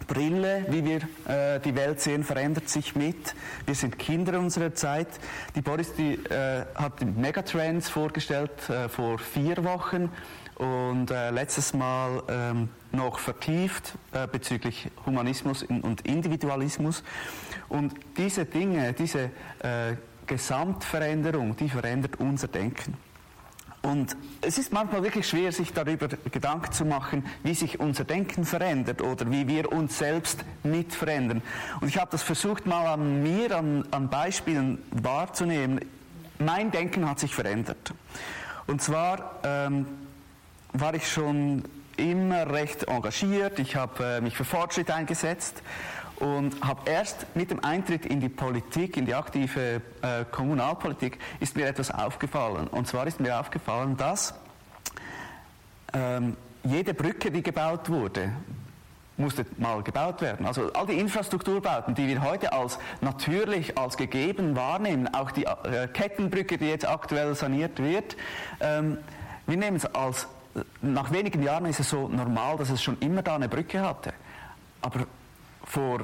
Brille, 0.07 0.67
wie 0.69 0.85
wir 0.85 1.01
äh, 1.27 1.61
die 1.61 1.75
Welt 1.75 2.01
sehen, 2.01 2.25
verändert 2.25 2.69
sich 2.69 2.95
mit. 2.95 3.35
Wir 3.67 3.75
sind 3.75 3.99
Kinder 3.99 4.39
unserer 4.39 4.75
Zeit. 4.75 5.09
Die 5.55 5.63
Boris 5.63 5.95
die, 5.95 6.15
äh, 6.15 6.65
hat 6.75 7.01
die 7.01 7.07
Megatrends 7.07 7.89
vorgestellt 7.89 8.69
äh, 8.69 8.89
vor 8.89 9.19
vier 9.19 9.65
Wochen 9.65 10.11
und 10.57 11.11
äh, 11.11 11.31
letztes 11.31 11.75
Mal 11.75 12.23
ähm, 12.29 12.69
noch 12.93 13.19
vertieft 13.19 13.95
äh, 14.13 14.27
bezüglich 14.27 14.91
Humanismus 15.07 15.63
und 15.63 16.03
Individualismus. 16.03 17.03
Und 17.69 17.95
diese 18.17 18.45
Dinge, 18.45 18.93
diese 18.93 19.31
äh, 19.61 19.97
Gesamtveränderung, 20.27 21.57
die 21.57 21.69
verändert 21.69 22.21
unser 22.21 22.49
Denken. 22.49 22.97
Und 23.83 24.17
es 24.41 24.59
ist 24.59 24.73
manchmal 24.73 25.03
wirklich 25.03 25.29
schwer, 25.29 25.51
sich 25.51 25.73
darüber 25.73 26.09
Gedanken 26.31 26.71
zu 26.71 26.85
machen, 26.85 27.27
wie 27.43 27.55
sich 27.55 27.81
unser 27.81 28.05
Denken 28.05 28.45
verändert 28.45 29.03
oder 29.03 29.29
wie 29.31 29.49
wir 29.49 29.73
uns 29.73 29.99
selbst 29.99 30.45
mit 30.63 30.95
verändern. 30.95 31.43
Und 31.81 31.89
ich 31.89 31.99
habe 31.99 32.11
das 32.13 32.23
versucht 32.23 32.65
mal 32.65 32.87
an 32.87 33.25
mir, 33.25 33.57
an, 33.57 33.85
an 33.91 34.09
Beispielen 34.09 34.79
wahrzunehmen. 34.93 35.81
Mein 36.39 36.71
Denken 36.71 37.09
hat 37.09 37.19
sich 37.19 37.35
verändert. 37.35 37.93
Und 38.69 38.81
zwar 38.81 39.41
ähm, 39.43 39.87
war 40.73 40.95
ich 40.95 41.11
schon 41.11 41.65
immer 41.97 42.49
recht 42.51 42.85
engagiert, 42.85 43.59
ich 43.59 43.77
habe 43.77 44.05
äh, 44.05 44.21
mich 44.21 44.37
für 44.37 44.45
Fortschritt 44.45 44.91
eingesetzt 44.91 45.63
und 46.23 46.63
habe 46.63 46.89
erst 46.89 47.27
mit 47.35 47.51
dem 47.51 47.65
Eintritt 47.65 48.07
in 48.07 48.21
die 48.21 48.29
Politik, 48.29 48.97
in 48.97 49.07
die 49.07 49.15
aktive 49.15 49.83
äh, 50.03 50.25
Kommunalpolitik, 50.31 51.19
ist 51.41 51.57
mir 51.57 51.67
etwas 51.67 51.91
aufgefallen. 51.91 52.69
Und 52.69 52.87
zwar 52.87 53.09
ist 53.09 53.19
mir 53.19 53.41
aufgefallen, 53.41 53.97
dass 53.97 54.33
ähm, 55.93 56.37
jede 56.63 56.95
Brücke, 56.95 57.33
die 57.33 57.43
gebaut 57.43 57.89
wurde, 57.89 58.31
musste 59.17 59.45
mal 59.59 59.83
gebaut 59.83 60.23
werden. 60.23 60.47
Also 60.47 60.73
all 60.75 60.87
die 60.87 61.01
Infrastrukturbauten, 61.01 61.97
die 61.97 62.07
wir 62.07 62.23
heute 62.23 62.53
als 62.53 62.79
natürlich, 63.01 63.77
als 63.77 63.97
gegeben 63.97 64.55
wahrnehmen, 64.55 65.13
auch 65.13 65.33
die 65.33 65.45
äh, 65.45 65.89
Kettenbrücke, 65.89 66.57
die 66.57 66.67
jetzt 66.67 66.87
aktuell 66.87 67.35
saniert 67.35 67.81
wird, 67.81 68.17
ähm, 68.61 68.99
wir 69.49 69.57
nehmen 69.57 69.77
es 69.77 69.87
als, 69.87 70.29
nach 70.83 71.11
wenigen 71.11 71.43
Jahren 71.43 71.67
ist 71.67 71.81
es 71.81 71.91
so 71.91 72.07
normal, 72.07 72.59
dass 72.59 72.71
es 72.71 72.81
schon 72.81 72.97
immer 73.01 73.23
da 73.23 73.35
eine 73.35 73.49
Brücke 73.49 73.81
hatte. 73.81 74.13
Aber 74.83 75.07
vor 75.73 76.01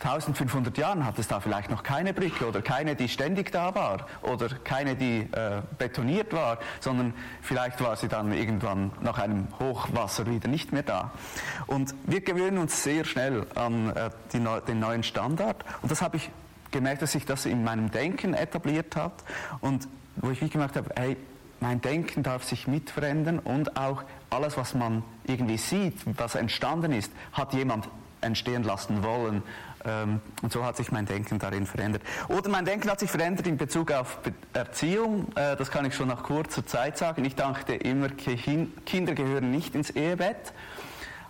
1500 0.00 0.76
Jahren 0.76 1.06
hat 1.06 1.18
es 1.18 1.28
da 1.28 1.40
vielleicht 1.40 1.70
noch 1.70 1.82
keine 1.82 2.12
Brücke 2.12 2.46
oder 2.46 2.60
keine, 2.60 2.94
die 2.94 3.08
ständig 3.08 3.52
da 3.52 3.74
war 3.74 4.06
oder 4.20 4.48
keine, 4.48 4.96
die 4.96 5.20
äh, 5.32 5.62
betoniert 5.78 6.34
war, 6.34 6.58
sondern 6.80 7.14
vielleicht 7.40 7.80
war 7.82 7.96
sie 7.96 8.08
dann 8.08 8.32
irgendwann 8.32 8.92
nach 9.00 9.18
einem 9.18 9.48
Hochwasser 9.58 10.26
wieder 10.26 10.48
nicht 10.48 10.72
mehr 10.72 10.82
da. 10.82 11.10
Und 11.66 11.94
wir 12.04 12.20
gewöhnen 12.20 12.58
uns 12.58 12.82
sehr 12.82 13.04
schnell 13.06 13.46
an 13.54 13.96
äh, 13.96 14.10
die, 14.34 14.44
den 14.68 14.78
neuen 14.78 15.04
Standard 15.04 15.64
und 15.80 15.90
das 15.90 16.02
habe 16.02 16.18
ich 16.18 16.30
gemerkt, 16.70 17.00
dass 17.00 17.12
sich 17.12 17.24
das 17.24 17.46
in 17.46 17.64
meinem 17.64 17.90
Denken 17.90 18.34
etabliert 18.34 18.94
hat 18.94 19.24
und 19.62 19.88
wo 20.16 20.30
ich 20.30 20.42
wie 20.42 20.50
gemerkt 20.50 20.76
habe, 20.76 20.90
hey, 20.96 21.16
mein 21.60 21.80
Denken 21.80 22.22
darf 22.22 22.44
sich 22.44 22.66
mitverändern 22.66 23.38
und 23.38 23.78
auch 23.78 24.02
alles, 24.28 24.58
was 24.58 24.74
man 24.74 25.02
irgendwie 25.26 25.58
sieht, 25.58 25.94
was 26.18 26.34
entstanden 26.34 26.92
ist, 26.92 27.12
hat 27.32 27.54
jemand 27.54 27.88
entstehen 28.20 28.62
lassen 28.62 29.02
wollen. 29.02 29.42
Ähm, 29.84 30.20
und 30.42 30.52
so 30.52 30.64
hat 30.64 30.76
sich 30.76 30.92
mein 30.92 31.06
Denken 31.06 31.38
darin 31.38 31.66
verändert. 31.66 32.02
Oder 32.28 32.50
mein 32.50 32.64
Denken 32.64 32.90
hat 32.90 33.00
sich 33.00 33.10
verändert 33.10 33.46
in 33.46 33.56
Bezug 33.56 33.92
auf 33.92 34.18
Erziehung. 34.52 35.28
Äh, 35.34 35.56
das 35.56 35.70
kann 35.70 35.84
ich 35.84 35.94
schon 35.94 36.08
nach 36.08 36.22
kurzer 36.22 36.66
Zeit 36.66 36.98
sagen. 36.98 37.24
Ich 37.24 37.34
dachte 37.34 37.74
immer, 37.74 38.08
Kinder 38.08 39.14
gehören 39.14 39.50
nicht 39.50 39.74
ins 39.74 39.90
Ehebett. 39.90 40.52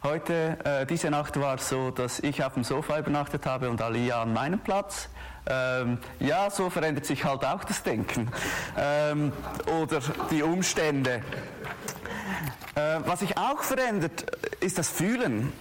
Heute, 0.03 0.57
äh, 0.65 0.87
diese 0.87 1.11
Nacht 1.11 1.39
war 1.39 1.57
es 1.57 1.69
so, 1.69 1.91
dass 1.91 2.21
ich 2.21 2.43
auf 2.43 2.55
dem 2.55 2.65
Sofa 2.65 2.99
übernachtet 2.99 3.45
habe 3.45 3.69
und 3.69 3.83
Alia 3.83 4.23
an 4.23 4.33
meinem 4.33 4.59
Platz. 4.59 5.11
Ähm, 5.47 5.99
ja, 6.19 6.51
so 6.51 6.71
verändert 6.71 7.07
sich 7.07 7.25
halt 7.25 7.45
auch 7.45 7.65
das 7.65 7.83
Denken 7.83 8.29
ähm, 8.79 9.33
oder 9.83 10.01
die 10.31 10.43
Umstände. 10.43 11.23
Äh, 12.75 13.01
was 13.05 13.21
sich 13.21 13.37
auch 13.37 13.63
verändert, 13.63 14.25
ist 14.61 14.79
das 14.79 14.89
Fühlen. 14.89 15.53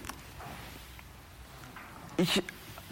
Ich 2.20 2.42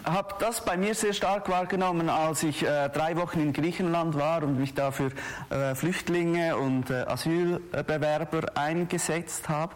habe 0.05 0.33
das 0.39 0.65
bei 0.65 0.75
mir 0.75 0.95
sehr 0.95 1.13
stark 1.13 1.49
wahrgenommen, 1.49 2.09
als 2.09 2.41
ich 2.41 2.65
äh, 2.65 2.89
drei 2.89 3.15
Wochen 3.15 3.39
in 3.39 3.53
Griechenland 3.53 4.15
war 4.15 4.41
und 4.41 4.59
mich 4.59 4.73
da 4.73 4.89
für 4.89 5.11
äh, 5.51 5.75
Flüchtlinge 5.75 6.57
und 6.57 6.89
äh, 6.89 7.03
Asylbewerber 7.03 8.57
eingesetzt 8.57 9.47
habe. 9.47 9.75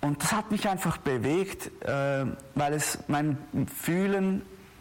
Und 0.00 0.22
das 0.22 0.32
hat 0.32 0.50
mich 0.50 0.66
einfach 0.70 0.96
bewegt, 0.96 1.66
äh, 1.84 2.24
weil 2.54 2.72
es 2.72 2.98
mein 3.08 3.36
Fühlen 3.78 4.40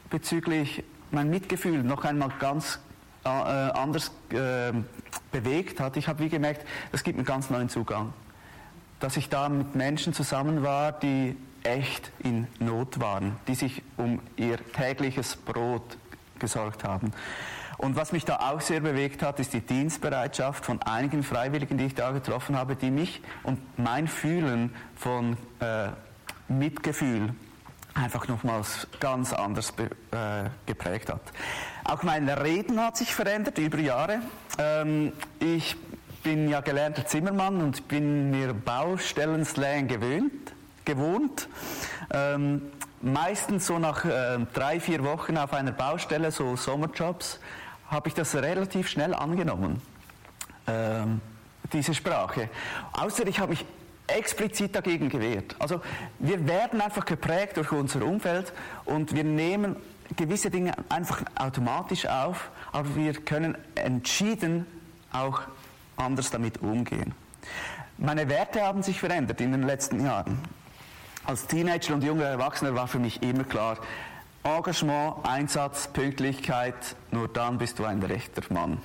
bezüglich, 0.09 0.85
mein 1.11 1.29
Mitgefühl 1.29 1.83
noch 1.83 2.05
einmal 2.05 2.31
ganz 2.39 2.79
äh, 3.25 3.27
anders 3.27 4.13
äh, 4.29 4.71
bewegt 5.33 5.81
hat. 5.81 5.97
Ich 5.97 6.07
habe 6.07 6.19
wie 6.19 6.29
gemerkt, 6.29 6.65
es 6.93 7.03
gibt 7.03 7.17
einen 7.17 7.25
ganz 7.25 7.49
neuen 7.49 7.67
Zugang. 7.67 8.13
Dass 9.01 9.17
ich 9.17 9.27
da 9.27 9.49
mit 9.49 9.75
Menschen 9.75 10.13
zusammen 10.13 10.63
war, 10.63 10.93
die 10.93 11.35
echt 11.63 12.11
in 12.19 12.47
Not 12.59 12.99
waren, 12.99 13.37
die 13.47 13.55
sich 13.55 13.83
um 13.97 14.19
ihr 14.35 14.57
tägliches 14.73 15.35
Brot 15.35 15.97
gesorgt 16.39 16.83
haben. 16.83 17.13
Und 17.77 17.95
was 17.95 18.11
mich 18.11 18.25
da 18.25 18.37
auch 18.37 18.61
sehr 18.61 18.79
bewegt 18.79 19.23
hat, 19.23 19.39
ist 19.39 19.53
die 19.53 19.61
Dienstbereitschaft 19.61 20.65
von 20.65 20.81
einigen 20.83 21.23
Freiwilligen, 21.23 21.77
die 21.77 21.85
ich 21.85 21.95
da 21.95 22.11
getroffen 22.11 22.55
habe, 22.55 22.75
die 22.75 22.91
mich 22.91 23.21
und 23.43 23.59
mein 23.79 24.07
Fühlen 24.07 24.75
von 24.95 25.35
äh, 25.59 25.89
Mitgefühl 26.47 27.33
einfach 27.95 28.27
nochmals 28.27 28.87
ganz 28.99 29.33
anders 29.33 29.73
äh, 29.77 30.49
geprägt 30.65 31.09
hat. 31.09 31.21
Auch 31.83 32.03
mein 32.03 32.29
Reden 32.29 32.79
hat 32.79 32.97
sich 32.97 33.15
verändert 33.15 33.57
über 33.57 33.79
Jahre. 33.79 34.19
Ähm, 34.57 35.13
ich 35.39 35.75
bin 36.23 36.49
ja 36.49 36.61
gelernter 36.61 37.05
Zimmermann 37.07 37.61
und 37.61 37.87
bin 37.87 38.29
mir 38.29 38.53
Baustellenslang 38.53 39.87
gewöhnt 39.87 40.53
gewohnt. 40.85 41.47
Ähm, 42.13 42.61
meistens 43.01 43.67
so 43.67 43.79
nach 43.79 44.05
äh, 44.05 44.39
drei, 44.53 44.79
vier 44.79 45.03
Wochen 45.03 45.37
auf 45.37 45.53
einer 45.53 45.71
Baustelle, 45.71 46.31
so 46.31 46.55
Sommerjobs, 46.55 47.39
habe 47.89 48.07
ich 48.07 48.13
das 48.13 48.35
relativ 48.35 48.87
schnell 48.87 49.13
angenommen, 49.13 49.81
ähm, 50.67 51.21
diese 51.73 51.93
Sprache. 51.93 52.49
Außer 52.93 53.27
ich 53.27 53.39
habe 53.39 53.51
mich 53.51 53.65
explizit 54.07 54.75
dagegen 54.75 55.09
gewehrt. 55.09 55.55
Also 55.59 55.81
wir 56.19 56.47
werden 56.47 56.81
einfach 56.81 57.05
geprägt 57.05 57.57
durch 57.57 57.71
unser 57.71 58.03
Umfeld 58.03 58.53
und 58.85 59.13
wir 59.13 59.23
nehmen 59.23 59.75
gewisse 60.15 60.49
Dinge 60.49 60.73
einfach 60.89 61.23
automatisch 61.35 62.05
auf, 62.05 62.49
aber 62.71 62.95
wir 62.95 63.13
können 63.13 63.57
entschieden 63.75 64.65
auch 65.11 65.41
anders 65.97 66.29
damit 66.31 66.61
umgehen. 66.61 67.13
Meine 67.97 68.27
Werte 68.29 68.61
haben 68.61 68.83
sich 68.83 68.99
verändert 68.99 69.39
in 69.41 69.51
den 69.51 69.63
letzten 69.63 70.03
Jahren. 70.03 70.39
Als 71.23 71.45
Teenager 71.45 71.93
und 71.93 72.03
junger 72.03 72.25
Erwachsener 72.25 72.73
war 72.73 72.87
für 72.87 72.99
mich 72.99 73.21
immer 73.21 73.43
klar, 73.43 73.77
Engagement, 74.43 75.17
Einsatz, 75.23 75.87
Pünktlichkeit, 75.87 76.95
nur 77.11 77.27
dann 77.27 77.59
bist 77.59 77.77
du 77.77 77.85
ein 77.85 78.01
rechter 78.01 78.41
Mann. 78.51 78.79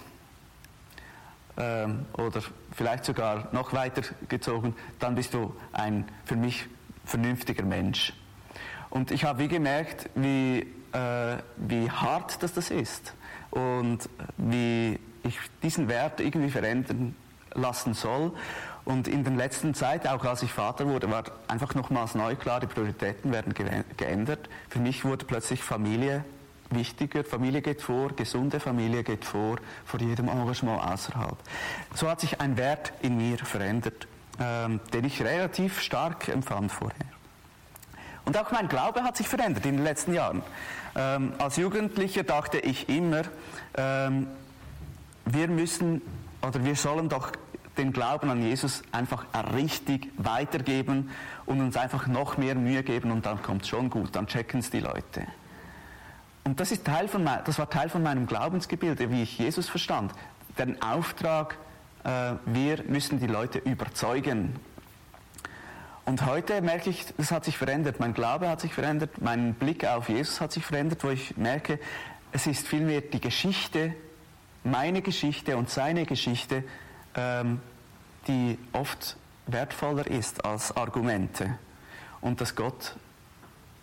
Ähm, 1.57 2.05
oder 2.13 2.43
vielleicht 2.73 3.07
sogar 3.07 3.49
noch 3.53 3.73
weiter 3.73 4.03
gezogen, 4.29 4.77
dann 4.99 5.15
bist 5.15 5.33
du 5.33 5.55
ein 5.73 6.07
für 6.27 6.37
mich 6.37 6.67
vernünftiger 7.07 7.65
Mensch. 7.65 8.13
Und 8.91 9.11
ich 9.11 9.25
habe 9.25 9.39
wie 9.39 9.49
gemerkt, 9.49 10.11
wie, 10.15 10.67
äh, 10.93 11.39
wie 11.57 11.91
hart 11.91 12.43
das, 12.43 12.53
das 12.53 12.71
ist 12.71 13.15
und 13.51 14.11
wie 14.37 15.01
ich 15.23 15.39
diesen 15.63 15.89
Wert 15.89 16.21
irgendwie 16.21 16.51
verändern 16.51 17.17
lassen 17.55 17.95
soll. 17.95 18.33
Und 18.87 19.09
in 19.09 19.25
der 19.25 19.33
letzten 19.33 19.75
Zeit, 19.75 20.07
auch 20.07 20.25
als 20.25 20.45
ich 20.45 20.53
Vater 20.53 20.87
wurde, 20.87 21.11
war 21.11 21.25
einfach 21.49 21.75
nochmals 21.75 22.15
neu 22.15 22.37
klar, 22.37 22.61
die 22.61 22.69
Prioritäten 22.69 23.33
werden 23.33 23.53
geändert. 23.97 24.49
Für 24.69 24.79
mich 24.79 25.05
wurde 25.05 25.25
plötzlich 25.25 25.61
Familie 25.61 26.25
wichtiger. 26.71 27.25
Familie 27.25 27.63
geht 27.63 27.83
vor, 27.83 28.11
gesunde 28.11 28.61
Familie 28.61 29.03
geht 29.03 29.25
vor, 29.25 29.57
vor 29.85 29.99
jedem 29.99 30.29
Engagement 30.29 30.81
außerhalb. 30.81 31.37
So 31.95 32.09
hat 32.09 32.21
sich 32.21 32.41
ein 32.41 32.57
Wert 32.57 32.93
in 33.03 33.17
mir 33.17 33.39
verändert, 33.39 34.07
ähm, 34.39 34.79
den 34.93 35.05
ich 35.05 35.21
relativ 35.21 35.81
stark 35.81 36.29
empfand 36.29 36.71
vorher. 36.71 37.07
Und 38.25 38.39
auch 38.39 38.53
mein 38.53 38.69
Glaube 38.69 39.03
hat 39.03 39.17
sich 39.17 39.27
verändert 39.27 39.67
in 39.67 39.79
den 39.79 39.85
letzten 39.85 40.15
Jahren. 40.15 40.45
Ähm, 40.95 41.33
als 41.39 41.57
Jugendlicher 41.57 42.23
dachte 42.23 42.59
ich 42.59 42.89
immer, 42.89 43.23
ähm, 43.77 44.29
wir 45.25 45.49
müssen 45.49 46.03
oder 46.43 46.65
wir 46.65 46.77
sollen 46.77 47.09
doch 47.09 47.33
den 47.79 47.93
Glauben 47.93 48.31
an 48.31 48.43
Jesus 48.43 48.83
einfach 48.93 49.27
richtig 49.55 50.11
weitergeben 50.17 51.11
und 51.45 51.61
uns 51.61 51.77
einfach 51.77 52.07
noch 52.07 52.37
mehr 52.37 52.55
Mühe 52.55 52.83
geben 52.83 53.11
und 53.11 53.27
dann 53.27 53.43
kommt 53.43 53.63
es 53.63 53.69
schon 53.69 53.91
gut, 53.91 54.17
dann 54.17 54.27
checken 54.27 54.61
es 54.61 54.71
die 54.71 54.81
Leute. 54.81 55.27
Und 56.45 56.61
das, 56.61 56.71
ist 56.71 56.85
Teil 56.85 57.09
von, 57.09 57.29
das 57.45 57.59
war 57.59 57.69
Teil 57.69 57.89
von 57.89 58.03
meinem 58.03 58.27
Glaubensgebilde, 58.27 59.11
wie 59.11 59.23
ich 59.23 59.39
Jesus 59.39 59.69
verstand. 59.69 60.13
Den 60.59 60.81
Auftrag, 60.81 61.59
äh, 62.05 62.35
wir 62.47 62.85
müssen 62.87 63.19
die 63.19 63.27
Leute 63.27 63.59
überzeugen. 63.59 64.55
Und 66.05 66.25
heute 66.25 66.63
merke 66.63 66.89
ich, 66.89 67.05
das 67.17 67.33
hat 67.33 67.45
sich 67.45 67.59
verändert. 67.59 67.99
Mein 67.99 68.15
Glaube 68.15 68.49
hat 68.49 68.61
sich 68.61 68.73
verändert, 68.73 69.21
mein 69.21 69.55
Blick 69.55 69.85
auf 69.85 70.09
Jesus 70.09 70.41
hat 70.41 70.53
sich 70.53 70.65
verändert, 70.65 71.03
wo 71.03 71.11
ich 71.11 71.37
merke, 71.37 71.81
es 72.31 72.47
ist 72.47 72.69
vielmehr 72.69 73.01
die 73.01 73.21
Geschichte, 73.21 73.95
meine 74.63 75.03
Geschichte 75.03 75.57
und 75.57 75.69
seine 75.69 76.07
Geschichte, 76.07 76.63
ähm, 77.17 77.61
die 78.29 78.59
oft 78.73 79.17
wertvoller 79.47 80.07
ist 80.07 80.45
als 80.45 80.77
Argumente. 80.77 81.59
Und 82.21 82.41
dass 82.41 82.55
Gott 82.55 82.97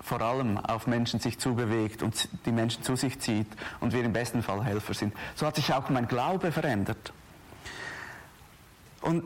vor 0.02 0.22
allem 0.22 0.58
auf 0.58 0.86
Menschen 0.86 1.20
sich 1.20 1.40
zubewegt 1.40 2.04
und 2.04 2.28
die 2.46 2.52
Menschen 2.52 2.84
zu 2.84 2.96
sich 2.96 3.20
zieht 3.20 3.48
und 3.80 3.94
wir 3.94 4.04
im 4.04 4.12
besten 4.12 4.44
Fall 4.44 4.64
Helfer 4.64 4.94
sind. 4.94 5.14
So 5.36 5.46
hat 5.46 5.56
sich 5.56 5.74
auch 5.74 5.90
mein 5.90 6.08
Glaube 6.08 6.52
verändert. 6.52 7.14
Und 9.02 9.24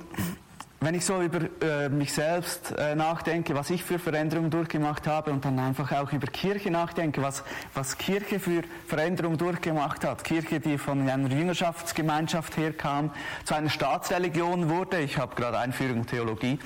wenn 0.79 0.93
ich 0.93 1.05
so 1.05 1.21
über 1.21 1.39
äh, 1.61 1.89
mich 1.89 2.13
selbst 2.13 2.71
äh, 2.77 2.95
nachdenke, 2.95 3.55
was 3.55 3.69
ich 3.69 3.83
für 3.83 3.97
Veränderungen 3.97 4.51
durchgemacht 4.51 5.07
habe 5.07 5.31
und 5.31 5.43
dann 5.43 5.57
einfach 5.57 5.91
auch 5.91 6.11
über 6.13 6.27
Kirche 6.27 6.69
nachdenke, 6.69 7.21
was, 7.21 7.43
was 7.73 7.97
Kirche 7.97 8.39
für 8.39 8.61
Veränderungen 8.87 9.37
durchgemacht 9.37 10.05
hat. 10.05 10.23
Kirche, 10.23 10.59
die 10.59 10.77
von 10.77 11.09
einer 11.09 11.29
Jüngerschaftsgemeinschaft 11.29 12.57
herkam, 12.57 13.11
zu 13.43 13.55
einer 13.55 13.69
Staatsreligion 13.69 14.69
wurde. 14.69 14.99
Ich 14.99 15.17
habe 15.17 15.35
gerade 15.35 15.57
Einführung 15.57 16.05
Theologie 16.05 16.59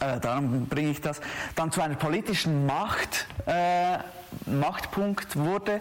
äh, 0.00 0.20
darum 0.20 0.66
bringe 0.66 0.90
ich 0.90 1.00
das, 1.00 1.20
dann 1.54 1.72
zu 1.72 1.80
einer 1.80 1.96
politischen 1.96 2.66
Macht, 2.66 3.26
äh, 3.46 3.98
Machtpunkt 4.46 5.36
wurde 5.36 5.80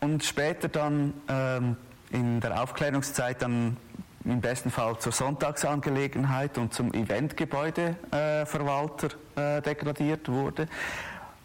und 0.00 0.24
später 0.24 0.68
dann 0.68 1.14
ähm, 1.28 1.76
in 2.10 2.40
der 2.40 2.62
Aufklärungszeit 2.62 3.42
dann 3.42 3.76
im 4.24 4.40
besten 4.40 4.70
Fall 4.70 4.98
zur 4.98 5.12
Sonntagsangelegenheit 5.12 6.56
und 6.58 6.72
zum 6.72 6.94
Eventgebäudeverwalter 6.94 9.08
äh, 9.36 9.58
äh, 9.58 9.62
degradiert 9.62 10.28
wurde. 10.28 10.68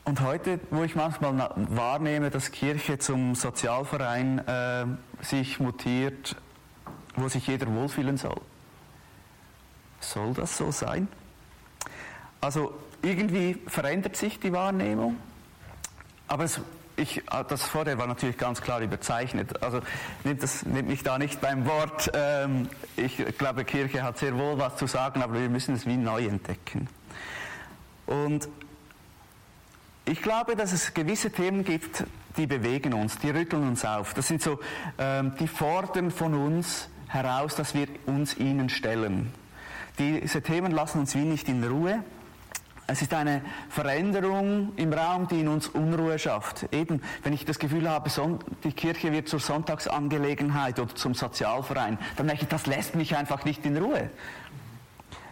Und 0.05 0.21
heute, 0.21 0.59
wo 0.71 0.83
ich 0.83 0.95
manchmal 0.95 1.51
wahrnehme, 1.55 2.29
dass 2.29 2.51
Kirche 2.51 2.97
zum 2.97 3.35
Sozialverein 3.35 4.39
äh, 4.47 4.85
sich 5.21 5.59
mutiert, 5.59 6.37
wo 7.15 7.27
sich 7.27 7.45
jeder 7.47 7.67
wohlfühlen 7.67 8.17
soll. 8.17 8.39
Soll 9.99 10.33
das 10.33 10.57
so 10.57 10.71
sein? 10.71 11.09
Also 12.41 12.73
irgendwie 13.01 13.57
verändert 13.67 14.15
sich 14.15 14.39
die 14.39 14.53
Wahrnehmung, 14.53 15.17
aber 16.27 16.45
es, 16.45 16.61
ich, 16.99 17.23
das 17.47 17.63
vorher 17.63 17.97
war 17.97 18.07
natürlich 18.07 18.38
ganz 18.38 18.62
klar 18.62 18.81
überzeichnet. 18.81 19.63
Also 19.63 19.81
nimmt, 20.23 20.43
das, 20.43 20.65
mich 20.65 21.03
da 21.03 21.17
nicht 21.17 21.41
beim 21.41 21.65
Wort. 21.65 22.12
Ähm, 22.13 22.69
ich 22.95 23.17
glaube, 23.38 23.65
Kirche 23.65 24.03
hat 24.03 24.17
sehr 24.17 24.38
wohl 24.38 24.57
was 24.59 24.75
zu 24.77 24.88
sagen, 24.88 25.21
aber 25.23 25.33
wir 25.39 25.49
müssen 25.49 25.75
es 25.75 25.85
wie 25.85 25.97
neu 25.97 26.25
entdecken. 26.25 26.88
Und 28.05 28.49
ich 30.05 30.21
glaube, 30.21 30.55
dass 30.55 30.71
es 30.71 30.93
gewisse 30.93 31.31
Themen 31.31 31.63
gibt, 31.63 32.03
die 32.38 32.47
bewegen 32.47 32.93
uns, 32.93 33.17
die 33.19 33.29
rütteln 33.29 33.67
uns 33.67 33.85
auf. 33.85 34.13
Das 34.13 34.27
sind 34.27 34.41
so, 34.41 34.59
ähm, 34.97 35.33
die 35.39 35.47
fordern 35.47 36.12
von 36.12 36.33
uns 36.33 36.89
heraus, 37.07 37.55
dass 37.55 37.73
wir 37.73 37.88
uns 38.05 38.38
ihnen 38.38 38.69
stellen. 38.69 39.33
Diese 39.97 40.41
Themen 40.41 40.71
lassen 40.71 40.99
uns 40.99 41.15
wie 41.15 41.25
nicht 41.25 41.49
in 41.49 41.63
Ruhe. 41.63 42.03
Es 42.89 43.04
ist 43.04 43.13
eine 43.13 43.43
Veränderung 43.69 44.73
im 44.75 44.91
Raum, 44.91 45.28
die 45.28 45.41
in 45.41 45.47
uns 45.47 45.67
Unruhe 45.67 46.17
schafft. 46.17 46.73
Eben, 46.73 47.04
wenn 47.21 47.34
ich 47.34 47.45
das 47.45 47.60
Gefühl 47.60 47.88
habe, 47.88 48.10
die 48.63 48.73
Kirche 48.73 49.12
wird 49.12 49.30
zur 49.30 49.39
Sonntagsangelegenheit 49.39 50.80
oder 50.80 50.95
zum 50.95 51.13
Sozialverein, 51.13 51.99
dann 52.17 52.25
merke 52.25 52.43
ich, 52.43 52.47
das 52.47 52.65
lässt 52.65 52.95
mich 52.95 53.15
einfach 53.15 53.45
nicht 53.45 53.63
in 53.63 53.78
Ruhe. 53.78 54.10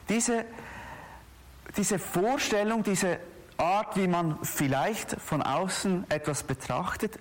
Diese, 0.08 0.46
diese 1.76 1.98
Vorstellung, 1.98 2.84
diese 2.84 3.17
Art, 3.58 3.98
wie 3.98 4.08
man 4.08 4.38
vielleicht 4.43 5.20
von 5.20 5.41
außen 5.41 6.06
etwas 6.10 6.43
betrachtet, 6.43 7.17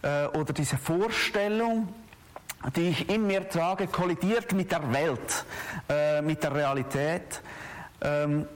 äh, 0.00 0.26
oder 0.28 0.54
diese 0.54 0.78
Vorstellung, 0.78 1.88
die 2.74 2.88
ich 2.88 3.10
in 3.10 3.26
mir 3.26 3.46
trage, 3.50 3.86
kollidiert 3.86 4.54
mit 4.54 4.72
der 4.72 4.90
Welt, 4.94 5.44
äh, 5.90 6.22
mit 6.22 6.42
der 6.42 6.54
Realität. 6.54 7.42
Ähm, 8.00 8.46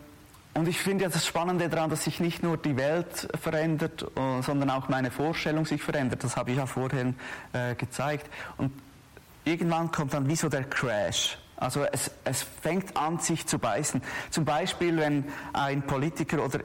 und 0.59 0.66
ich 0.66 0.79
finde 0.79 1.05
ja 1.05 1.11
das 1.11 1.25
Spannende 1.25 1.68
daran, 1.68 1.88
dass 1.88 2.03
sich 2.03 2.18
nicht 2.18 2.42
nur 2.42 2.57
die 2.57 2.77
Welt 2.77 3.29
verändert, 3.40 4.03
äh, 4.03 4.42
sondern 4.42 4.71
auch 4.71 4.88
meine 4.88 5.12
Vorstellung 5.12 5.64
sich 5.66 5.81
verändert. 5.81 6.25
Das 6.25 6.37
habe 6.37 6.51
ich 6.51 6.57
ja 6.57 6.66
vorhin 6.66 7.14
äh, 7.53 7.77
gezeigt. 7.77 8.29
Und 8.57 8.73
irgendwann 9.44 9.92
kommt 9.92 10.14
dann 10.14 10.29
wie 10.29 10.35
so 10.35 10.49
der 10.49 10.64
Crash. 10.64 11.38
Also 11.57 11.85
es, 11.85 12.11
es 12.25 12.42
fängt 12.42 12.97
an, 12.97 13.21
sich 13.21 13.47
zu 13.47 13.61
beißen. 13.61 14.03
Zum 14.31 14.44
Beispiel, 14.44 14.97
wenn 14.97 15.27
ein 15.53 15.83
Politiker 15.83 16.44
oder 16.44 16.59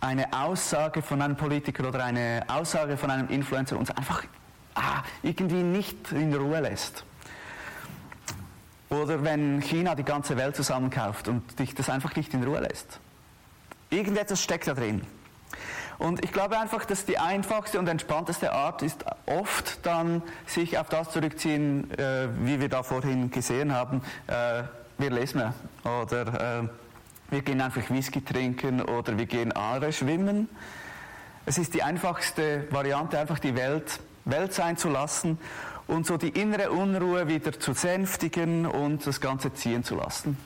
eine 0.00 0.32
Aussage 0.32 1.02
von 1.02 1.20
einem 1.20 1.36
Politiker 1.36 1.88
oder 1.88 2.04
eine 2.04 2.44
Aussage 2.46 2.96
von 2.96 3.10
einem 3.10 3.28
Influencer 3.28 3.76
uns 3.76 3.90
einfach 3.90 4.22
ah, 4.76 5.02
irgendwie 5.24 5.64
nicht 5.64 6.12
in 6.12 6.32
Ruhe 6.32 6.60
lässt. 6.60 7.04
Oder 8.88 9.24
wenn 9.24 9.60
China 9.60 9.96
die 9.96 10.04
ganze 10.04 10.36
Welt 10.36 10.54
zusammenkauft 10.54 11.26
und 11.26 11.58
dich 11.58 11.74
das 11.74 11.90
einfach 11.90 12.14
nicht 12.14 12.32
in 12.34 12.44
Ruhe 12.44 12.60
lässt. 12.60 13.00
Irgendetwas 13.92 14.42
steckt 14.42 14.66
da 14.66 14.74
drin. 14.74 15.02
Und 15.98 16.24
ich 16.24 16.32
glaube 16.32 16.58
einfach, 16.58 16.84
dass 16.84 17.04
die 17.04 17.18
einfachste 17.18 17.78
und 17.78 17.86
entspannteste 17.86 18.52
Art 18.52 18.82
ist 18.82 19.04
oft 19.26 19.86
dann 19.86 20.22
sich 20.46 20.78
auf 20.78 20.88
das 20.88 21.10
zurückziehen, 21.10 21.90
äh, 21.96 22.28
wie 22.40 22.60
wir 22.60 22.68
da 22.68 22.82
vorhin 22.82 23.30
gesehen 23.30 23.72
haben. 23.72 24.02
Äh, 24.26 24.64
wir 24.98 25.10
lesen 25.10 25.54
oder 25.84 26.62
äh, 26.62 26.68
wir 27.30 27.42
gehen 27.42 27.60
einfach 27.60 27.88
Whisky 27.90 28.24
trinken 28.24 28.82
oder 28.82 29.16
wir 29.16 29.26
gehen 29.26 29.52
Aare 29.52 29.92
schwimmen. 29.92 30.48
Es 31.46 31.58
ist 31.58 31.74
die 31.74 31.82
einfachste 31.82 32.66
Variante, 32.70 33.18
einfach 33.18 33.38
die 33.38 33.54
Welt 33.54 34.00
Welt 34.24 34.52
sein 34.52 34.76
zu 34.76 34.88
lassen 34.88 35.38
und 35.86 36.06
so 36.06 36.16
die 36.16 36.28
innere 36.28 36.70
Unruhe 36.70 37.28
wieder 37.28 37.58
zu 37.58 37.74
sänftigen 37.74 38.66
und 38.66 39.06
das 39.06 39.20
Ganze 39.20 39.52
ziehen 39.52 39.84
zu 39.84 39.96
lassen. 39.96 40.36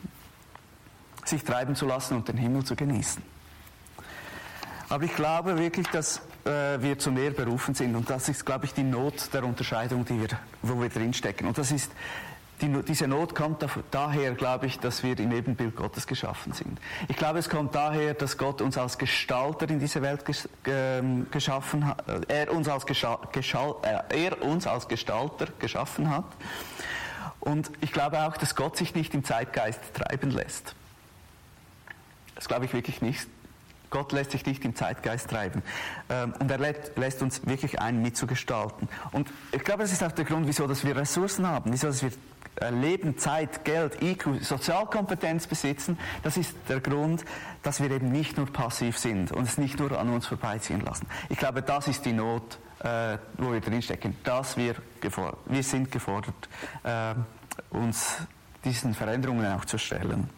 Sich 1.25 1.45
treiben 1.45 1.75
zu 1.75 1.87
lassen 1.87 2.17
und 2.17 2.29
den 2.29 2.37
Himmel 2.37 2.65
zu 2.65 2.77
genießen. 2.77 3.36
Aber 4.88 5.05
ich 5.05 5.14
glaube 5.14 5.59
wirklich, 5.59 5.88
dass 5.88 6.20
äh, 6.44 6.81
wir 6.81 6.99
zu 6.99 7.11
mehr 7.11 7.31
berufen 7.31 7.75
sind. 7.75 7.96
Und 7.96 8.09
das 8.09 8.29
ist, 8.29 8.46
glaube 8.46 8.66
ich, 8.66 8.75
die 8.75 8.85
Not 8.85 9.33
der 9.33 9.44
Unterscheidung, 9.44 10.05
die 10.05 10.20
wir, 10.20 10.29
wo 10.62 10.81
wir 10.81 10.88
drinstecken. 10.88 11.49
Und 11.49 11.59
das 11.59 11.72
ist, 11.72 11.90
die, 12.61 12.68
diese 12.83 13.09
Not 13.09 13.35
kommt 13.35 13.66
daher, 13.90 14.33
glaube 14.33 14.66
ich, 14.66 14.79
dass 14.79 15.03
wir 15.03 15.18
im 15.18 15.33
Ebenbild 15.33 15.77
Gottes 15.77 16.07
geschaffen 16.07 16.53
sind. 16.53 16.79
Ich 17.09 17.16
glaube, 17.16 17.38
es 17.40 17.49
kommt 17.49 17.75
daher, 17.75 18.14
dass 18.14 18.38
Gott 18.38 18.62
uns 18.62 18.79
als 18.79 18.96
Gestalter 18.96 19.68
in 19.68 19.81
diese 19.81 20.03
Welt 20.03 20.25
ges, 20.25 20.49
äh, 20.64 21.03
geschaffen 21.31 21.87
hat, 21.87 22.05
er 22.29 22.53
uns, 22.53 22.68
als 22.68 22.87
Gescha 22.87 23.18
äh, 23.83 24.27
er 24.27 24.42
uns 24.42 24.66
als 24.66 24.88
Gestalter 24.88 25.49
geschaffen 25.59 26.11
hat. 26.11 26.25
Und 27.40 27.70
ich 27.81 27.92
glaube 27.92 28.20
auch, 28.20 28.37
dass 28.37 28.55
Gott 28.55 28.77
sich 28.77 28.94
nicht 28.94 29.14
im 29.14 29.25
Zeitgeist 29.25 29.81
treiben 29.94 30.31
lässt. 30.31 30.75
Das 32.37 32.49
glaube 32.49 32.64
ich 32.64 32.72
wirklich 32.72 33.03
nicht. 33.03 33.27
Gott 33.90 34.12
lässt 34.12 34.33
sich 34.33 34.44
nicht 34.46 34.64
im 34.64 34.75
Zeitgeist 34.75 35.31
treiben. 35.31 35.62
Ähm, 36.09 36.35
und 36.38 36.51
er 36.51 36.59
lässt 36.96 37.22
uns 37.22 37.46
wirklich 37.46 37.81
ein, 37.81 38.03
mitzugestalten. 38.03 38.88
Und 39.12 39.29
ich 39.53 39.62
glaube, 39.62 39.83
das 39.83 39.92
ist 39.92 40.03
auch 40.03 40.12
der 40.12 40.25
Grund, 40.25 40.46
wieso 40.46 40.66
dass 40.66 40.85
wir 40.85 40.96
Ressourcen 40.96 41.46
haben, 41.46 41.72
wieso 41.72 41.88
dass 41.88 42.03
wir 42.03 42.11
äh, 42.61 42.70
Leben, 42.70 43.18
Zeit, 43.18 43.64
Geld, 43.64 44.03
IQ, 44.03 44.42
Sozialkompetenz 44.42 45.46
besitzen. 45.46 45.99
Das 46.22 46.37
ist 46.37 46.55
der 46.68 46.81
Grund, 46.81 47.25
dass 47.62 47.83
wir 47.83 47.90
eben 47.90 48.11
nicht 48.11 48.37
nur 48.37 48.46
passiv 48.46 48.99
sind 48.99 49.33
und 49.33 49.44
es 49.44 49.59
nicht 49.59 49.79
nur 49.79 49.99
an 49.99 50.09
uns 50.09 50.27
vorbeiziehen 50.27 50.81
lassen. 50.81 51.07
Ich 51.29 51.38
glaube, 51.38 51.62
das 51.62 51.88
ist 51.88 52.05
die 52.05 52.12
Not, 52.12 52.59
äh, 52.81 53.18
wo 53.38 53.53
wir 53.53 53.61
drinstecken. 53.61 54.16
Dass 54.25 54.57
wir, 54.57 54.77
wir 55.46 55.62
sind 55.62 55.90
gefordert, 55.92 56.49
äh, 56.83 57.14
uns 57.70 58.18
diesen 58.64 58.94
Veränderungen 58.94 59.46
auch 59.53 59.64
zu 59.64 59.79
stellen. 59.79 60.31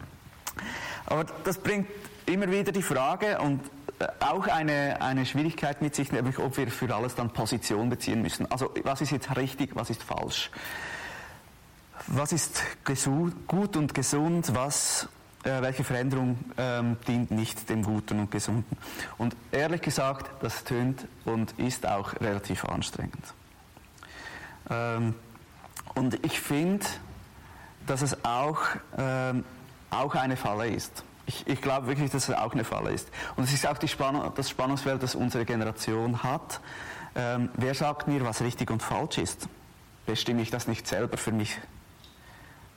Aber 1.05 1.25
das 1.43 1.57
bringt 1.57 1.87
immer 2.29 2.49
wieder 2.49 2.71
die 2.71 2.81
Frage 2.81 3.39
und 3.39 3.61
äh, 3.99 4.07
auch 4.19 4.47
eine, 4.47 5.01
eine 5.01 5.25
Schwierigkeit 5.25 5.81
mit 5.81 5.95
sich, 5.95 6.11
nämlich 6.11 6.39
ob 6.39 6.57
wir 6.57 6.67
für 6.69 6.93
alles 6.93 7.15
dann 7.15 7.31
Position 7.31 7.89
beziehen 7.89 8.21
müssen. 8.21 8.49
Also 8.51 8.73
was 8.83 9.01
ist 9.01 9.11
jetzt 9.11 9.35
richtig, 9.35 9.75
was 9.75 9.89
ist 9.89 10.03
falsch? 10.03 10.51
Was 12.07 12.31
ist 12.31 12.63
gut 13.47 13.75
und 13.75 13.93
gesund, 13.93 14.55
was, 14.55 15.09
äh, 15.43 15.61
welche 15.61 15.83
Veränderung 15.83 16.39
ähm, 16.57 16.97
dient 17.07 17.31
nicht 17.31 17.69
dem 17.69 17.83
Guten 17.83 18.19
und 18.19 18.31
Gesunden? 18.31 18.77
Und 19.17 19.35
ehrlich 19.51 19.81
gesagt, 19.81 20.31
das 20.41 20.63
tönt 20.63 21.05
und 21.25 21.51
ist 21.59 21.85
auch 21.85 22.13
relativ 22.21 22.65
anstrengend. 22.65 23.33
Ähm, 24.69 25.13
und 25.95 26.25
ich 26.25 26.39
finde, 26.39 26.85
dass 27.85 28.01
es 28.01 28.23
auch, 28.23 28.61
ähm, 28.97 29.43
auch 29.89 30.15
eine 30.15 30.37
Falle 30.37 30.69
ist. 30.69 31.03
Ich, 31.29 31.45
ich 31.45 31.61
glaube 31.61 31.85
wirklich, 31.85 32.09
dass 32.09 32.27
es 32.27 32.35
auch 32.35 32.53
eine 32.53 32.63
Falle 32.63 32.89
ist. 32.89 33.07
Und 33.35 33.43
es 33.43 33.53
ist 33.53 33.67
auch 33.67 33.77
Spannung, 33.87 34.31
das 34.33 34.49
Spannungsfeld, 34.49 35.03
das 35.03 35.13
unsere 35.13 35.45
Generation 35.45 36.23
hat. 36.23 36.59
Ähm, 37.15 37.49
wer 37.53 37.75
sagt 37.75 38.07
mir, 38.07 38.25
was 38.25 38.41
richtig 38.41 38.71
und 38.71 38.81
falsch 38.81 39.19
ist? 39.19 39.47
Bestimme 40.07 40.41
ich 40.41 40.49
das 40.49 40.67
nicht 40.67 40.87
selber 40.87 41.17
für 41.17 41.31
mich? 41.31 41.59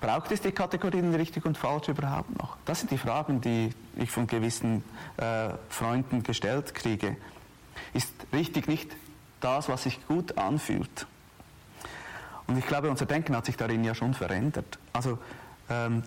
Braucht 0.03 0.33
es 0.33 0.43
die 0.43 0.53
Kategorien 0.53 1.15
richtig 1.15 1.47
und 1.47 1.57
falsch 1.57 1.89
überhaupt 1.89 2.37
noch? 2.39 2.59
Das 2.67 2.81
sind 2.81 2.91
die 2.91 2.99
Fragen, 2.99 3.41
die 3.41 3.71
ich 3.97 4.11
von 4.11 4.27
gewissen 4.27 4.85
äh, 5.17 5.49
Freunden 5.71 6.23
gestellt 6.23 6.75
kriege. 6.75 7.17
Ist 7.95 8.13
richtig 8.35 8.69
nicht 8.69 8.95
das, 9.41 9.71
was 9.71 9.85
sich 9.85 10.07
gut 10.09 10.37
anfühlt? 10.37 11.07
Und 12.47 12.59
ich 12.59 12.67
glaube, 12.67 12.91
unser 12.91 13.07
Denken 13.07 13.35
hat 13.35 13.47
sich 13.47 13.57
darin 13.57 13.83
ja 13.83 13.95
schon 13.95 14.13
verändert. 14.13 14.79
Also 14.93 15.19
ähm, 15.71 16.03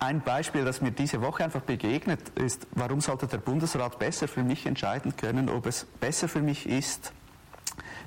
ein 0.00 0.22
Beispiel, 0.22 0.64
das 0.64 0.80
mir 0.80 0.90
diese 0.90 1.20
Woche 1.20 1.44
einfach 1.44 1.60
begegnet, 1.60 2.30
ist, 2.30 2.66
warum 2.72 3.00
sollte 3.00 3.26
der 3.26 3.38
Bundesrat 3.38 3.98
besser 3.98 4.28
für 4.28 4.42
mich 4.42 4.66
entscheiden 4.66 5.14
können, 5.16 5.48
ob 5.50 5.66
es 5.66 5.84
besser 5.84 6.26
für 6.26 6.40
mich 6.40 6.66
ist, 6.66 7.12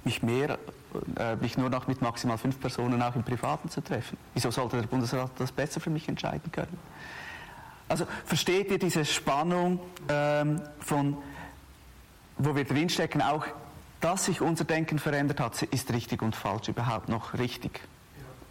mich 0.04 0.24
mehr, 0.24 0.58
äh, 1.18 1.36
mich 1.36 1.58
nur 1.58 1.70
noch 1.70 1.88
mit 1.88 2.02
maximal 2.02 2.38
fünf 2.38 2.60
Personen 2.60 3.02
auch 3.02 3.16
im 3.16 3.24
Privaten 3.24 3.70
zu 3.70 3.82
treffen. 3.82 4.18
Wieso 4.34 4.50
sollte 4.52 4.78
der 4.82 4.88
Bundesrat 4.88 5.32
das 5.38 5.52
besser 5.52 5.80
für 5.80 5.92
mich 5.92 6.10
entscheiden 6.10 6.52
können? 6.52 6.78
Also 7.88 8.08
versteht 8.26 8.72
ihr 8.72 8.80
diese 8.80 9.06
Spannung 9.06 9.80
ähm, 10.10 10.62
von, 10.80 11.18
wo 12.38 12.56
wir 12.56 12.64
drinstecken, 12.64 13.22
auch 13.22 13.46
dass 14.02 14.26
sich 14.26 14.42
unser 14.42 14.66
Denken 14.66 15.00
verändert 15.00 15.40
hat, 15.40 15.62
ist 15.62 15.94
richtig 15.94 16.22
und 16.22 16.36
falsch 16.36 16.68
überhaupt 16.68 17.08
noch 17.08 17.36
richtig 17.36 17.82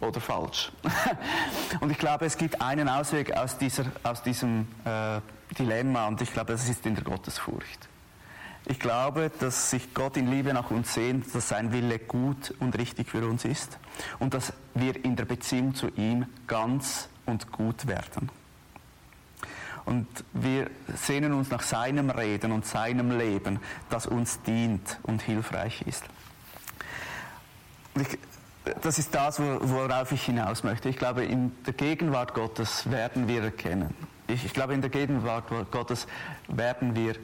oder 0.07 0.21
falsch. 0.21 0.71
und 1.79 1.91
ich 1.91 1.97
glaube, 1.97 2.25
es 2.25 2.37
gibt 2.37 2.61
einen 2.61 2.89
Ausweg 2.89 3.35
aus, 3.35 3.57
dieser, 3.57 3.85
aus 4.03 4.21
diesem 4.23 4.67
äh, 4.85 5.19
Dilemma 5.57 6.07
und 6.07 6.21
ich 6.21 6.33
glaube, 6.33 6.51
das 6.51 6.69
ist 6.69 6.85
in 6.85 6.95
der 6.95 7.03
Gottesfurcht. 7.03 7.89
Ich 8.65 8.79
glaube, 8.79 9.29
dass 9.39 9.71
sich 9.71 9.93
Gott 9.93 10.15
in 10.15 10.31
Liebe 10.31 10.53
nach 10.53 10.71
uns 10.71 10.93
sehnt, 10.93 11.33
dass 11.35 11.49
sein 11.49 11.73
Wille 11.73 11.99
gut 11.99 12.53
und 12.59 12.77
richtig 12.77 13.09
für 13.09 13.27
uns 13.27 13.43
ist 13.43 13.77
und 14.19 14.33
dass 14.33 14.53
wir 14.73 15.03
in 15.03 15.15
der 15.15 15.25
Beziehung 15.25 15.75
zu 15.75 15.89
ihm 15.89 16.25
ganz 16.47 17.09
und 17.25 17.51
gut 17.51 17.87
werden. 17.87 18.29
Und 19.85 20.07
wir 20.31 20.69
sehnen 20.95 21.33
uns 21.33 21.49
nach 21.49 21.61
seinem 21.61 22.09
Reden 22.09 22.53
und 22.53 22.65
seinem 22.65 23.17
Leben, 23.17 23.59
das 23.89 24.05
uns 24.05 24.41
dient 24.43 24.97
und 25.03 25.21
hilfreich 25.21 25.81
ist. 25.85 26.05
Ich, 27.95 28.17
das 28.81 28.99
ist 28.99 29.13
das, 29.13 29.39
worauf 29.39 30.11
ich 30.11 30.23
hinaus 30.23 30.63
möchte. 30.63 30.89
Ich 30.89 30.97
glaube, 30.97 31.25
in 31.25 31.51
der 31.65 31.73
Gegenwart 31.73 32.33
Gottes 32.33 32.89
werden 32.89 33.27
wir 33.27 33.43
erkennen. 33.43 33.93
Ich, 34.27 34.45
ich 34.45 34.53
glaube, 34.53 34.73
in 34.73 34.81
der 34.81 34.89
Gegenwart 34.89 35.45
Gottes 35.71 36.07
werden 36.47 36.95
wir, 36.95 37.15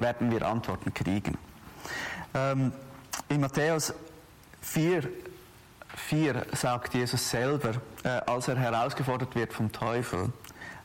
werden 0.00 0.30
wir 0.30 0.46
Antworten 0.46 0.94
kriegen. 0.94 1.36
Ähm, 2.34 2.72
in 3.28 3.40
Matthäus 3.40 3.92
4, 4.62 5.08
4 5.96 6.46
sagt 6.52 6.94
Jesus 6.94 7.28
selber, 7.28 7.72
äh, 8.04 8.08
als 8.08 8.48
er 8.48 8.56
herausgefordert 8.56 9.34
wird 9.34 9.52
vom 9.52 9.70
Teufel, 9.70 10.32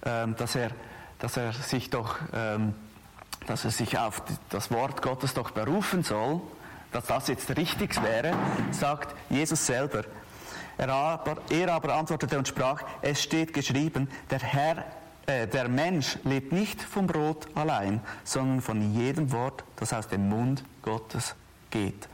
äh, 0.02 0.28
dass 0.36 0.56
er 0.56 0.72
dass 1.20 1.38
er 1.38 1.54
sich 1.54 1.90
doch, 1.90 2.18
ähm, 2.34 2.74
dass 3.48 3.66
er 3.66 3.72
sich 3.72 3.98
auf 3.98 4.22
das 4.50 4.72
Wort 4.72 5.02
Gottes 5.02 5.34
doch 5.34 5.52
berufen 5.52 6.04
soll, 6.04 6.42
dass 6.96 7.08
das 7.08 7.28
jetzt 7.28 7.58
richtig 7.58 8.02
wäre, 8.02 8.34
sagt 8.72 9.14
Jesus 9.30 9.66
selber. 9.66 10.06
Er 10.78 10.90
aber, 10.90 11.38
er 11.50 11.74
aber 11.74 11.94
antwortete 11.94 12.38
und 12.38 12.48
sprach, 12.48 12.84
es 13.02 13.22
steht 13.22 13.54
geschrieben, 13.54 14.10
der 14.30 14.40
Herr, 14.40 14.86
äh, 15.26 15.46
der 15.46 15.68
Mensch 15.68 16.18
lebt 16.24 16.54
nicht 16.54 16.82
vom 16.82 17.08
Brot 17.08 17.48
allein, 17.54 18.00
sondern 18.24 18.62
von 18.62 18.94
jedem 18.94 19.34
Wort, 19.34 19.66
das 19.76 19.92
aus 19.92 20.08
dem 20.08 20.30
Mund 20.30 20.64
Gottes 20.84 21.36
geht. 21.70 22.08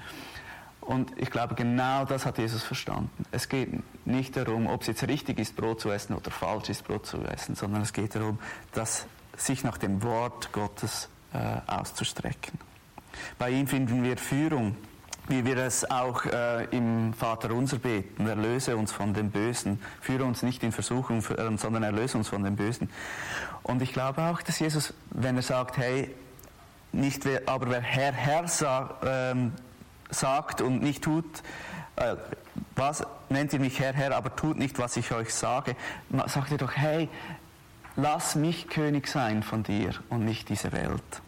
Und 0.82 1.12
ich 1.16 1.30
glaube, 1.30 1.54
genau 1.54 2.06
das 2.06 2.26
hat 2.26 2.40
Jesus 2.40 2.64
verstanden. 2.64 3.24
Es 3.32 3.50
geht 3.50 3.70
nicht 4.08 4.36
darum, 4.36 4.66
ob 4.66 4.82
es 4.82 4.88
jetzt 4.88 5.08
richtig 5.08 5.38
ist, 5.38 5.56
Brot 5.56 5.80
zu 5.80 5.92
essen 5.92 6.16
oder 6.16 6.32
falsch 6.32 6.70
ist, 6.70 6.86
Brot 6.86 7.06
zu 7.06 7.20
essen, 7.20 7.54
sondern 7.54 7.84
es 7.84 7.94
geht 7.94 8.16
darum, 8.16 8.40
dass 8.74 9.06
sich 9.38 9.64
nach 9.64 9.78
dem 9.78 10.02
Wort 10.02 10.52
Gottes 10.52 11.08
äh, 11.34 11.72
auszustrecken. 11.72 12.71
Bei 13.38 13.50
ihm 13.50 13.68
finden 13.68 14.04
wir 14.04 14.18
Führung, 14.18 14.76
wie 15.28 15.46
wir 15.46 15.58
es 15.58 15.90
auch 15.90 16.26
äh, 16.26 16.66
im 16.66 17.14
Vater 17.14 17.52
unser 17.52 17.78
beten. 17.78 18.28
Erlöse 18.28 18.76
uns 18.76 18.92
von 18.92 19.14
dem 19.14 19.32
Bösen, 19.32 19.80
führe 20.02 20.26
uns 20.26 20.44
nicht 20.44 20.64
in 20.64 20.72
Versuchung, 20.72 21.20
äh, 21.20 21.58
sondern 21.58 21.84
erlöse 21.84 22.18
uns 22.18 22.28
von 22.28 22.44
dem 22.44 22.56
Bösen. 22.56 22.90
Und 23.64 23.82
ich 23.82 23.94
glaube 23.94 24.22
auch, 24.24 24.42
dass 24.42 24.60
Jesus, 24.60 24.94
wenn 25.12 25.36
er 25.36 25.44
sagt, 25.44 25.78
hey, 25.78 26.14
nicht 26.92 27.26
wer, 27.26 27.44
aber 27.48 27.70
wer 27.70 27.82
Herr, 27.82 28.12
Herr 28.12 28.48
sagt, 28.48 29.06
ähm, 29.06 29.54
sagt 30.10 30.62
und 30.62 30.82
nicht 30.82 31.04
tut, 31.04 31.26
äh, 31.96 32.16
was 32.76 33.04
nennt 33.30 33.54
ihr 33.54 33.60
mich 33.60 33.80
Herr, 33.80 33.94
Herr, 33.94 34.16
aber 34.16 34.36
tut 34.36 34.58
nicht, 34.58 34.78
was 34.80 34.98
ich 34.98 35.12
euch 35.12 35.34
sage, 35.34 35.76
sagt 36.26 36.52
ihr 36.52 36.58
doch, 36.58 36.76
hey, 36.76 37.08
lass 37.96 38.36
mich 38.36 38.68
König 38.68 39.08
sein 39.08 39.44
von 39.44 39.64
dir 39.64 39.94
und 40.10 40.26
nicht 40.26 40.50
diese 40.50 40.72
Welt. 40.72 41.22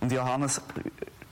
Und 0.00 0.12
Johannes 0.12 0.60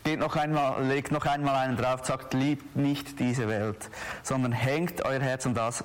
geht 0.05 0.21
noch 0.21 0.37
einmal, 0.37 0.85
legt 0.85 1.11
noch 1.13 1.27
einmal 1.27 1.57
einen 1.57 1.77
drauf, 1.77 2.05
sagt, 2.05 2.35
liebt 2.35 2.77
nicht 2.77 3.19
diese 3.19 3.49
Welt, 3.49 3.91
sondern 4.23 4.53
hängt 4.53 5.05
euer 5.05 5.21
Herz 5.21 5.47
an 5.47 5.55
das, 5.55 5.83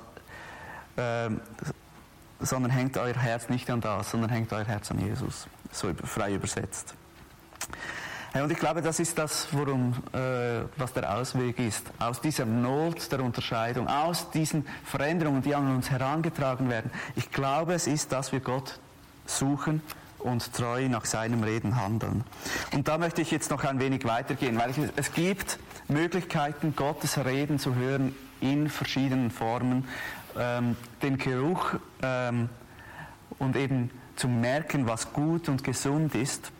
äh, 0.96 1.30
sondern 2.40 2.70
hängt 2.70 2.96
euer 2.96 3.14
Herz 3.14 3.48
nicht 3.48 3.70
an 3.70 3.80
das, 3.80 4.10
sondern 4.10 4.30
hängt 4.30 4.52
euer 4.52 4.64
Herz 4.64 4.90
an 4.90 5.00
Jesus, 5.00 5.46
so 5.72 5.92
frei 6.04 6.34
übersetzt. 6.34 6.94
Und 8.34 8.50
ich 8.50 8.58
glaube, 8.58 8.82
das 8.82 8.98
ist 8.98 9.16
das, 9.16 9.46
worum, 9.52 9.94
äh, 10.12 10.62
was 10.76 10.92
der 10.92 11.14
Ausweg 11.16 11.58
ist. 11.60 11.86
Aus 12.00 12.20
dieser 12.20 12.44
Not 12.44 13.12
der 13.12 13.20
Unterscheidung, 13.20 13.86
aus 13.86 14.30
diesen 14.30 14.66
Veränderungen, 14.84 15.42
die 15.42 15.54
an 15.54 15.72
uns 15.72 15.88
herangetragen 15.88 16.68
werden. 16.68 16.90
Ich 17.14 17.30
glaube, 17.30 17.74
es 17.74 17.86
ist, 17.86 18.10
dass 18.10 18.32
wir 18.32 18.40
Gott 18.40 18.80
suchen 19.24 19.82
und 20.24 20.52
treu 20.54 20.88
nach 20.88 21.04
seinem 21.04 21.44
Reden 21.44 21.80
handeln. 21.80 22.24
Und 22.72 22.88
da 22.88 22.98
möchte 22.98 23.22
ich 23.22 23.30
jetzt 23.30 23.50
noch 23.50 23.62
ein 23.64 23.78
wenig 23.78 24.04
weitergehen, 24.04 24.58
weil 24.58 24.70
ich, 24.70 24.78
es 24.96 25.12
gibt 25.12 25.58
Möglichkeiten, 25.86 26.74
Gottes 26.74 27.22
Reden 27.24 27.58
zu 27.58 27.74
hören 27.74 28.14
in 28.40 28.68
verschiedenen 28.68 29.30
Formen. 29.30 29.86
Ähm, 30.36 30.76
den 31.02 31.18
Geruch 31.18 31.74
ähm, 32.02 32.48
und 33.38 33.54
eben 33.56 33.90
zu 34.16 34.26
merken, 34.26 34.88
was 34.88 35.12
gut 35.12 35.48
und 35.48 35.62
gesund 35.62 36.14
ist. 36.14 36.50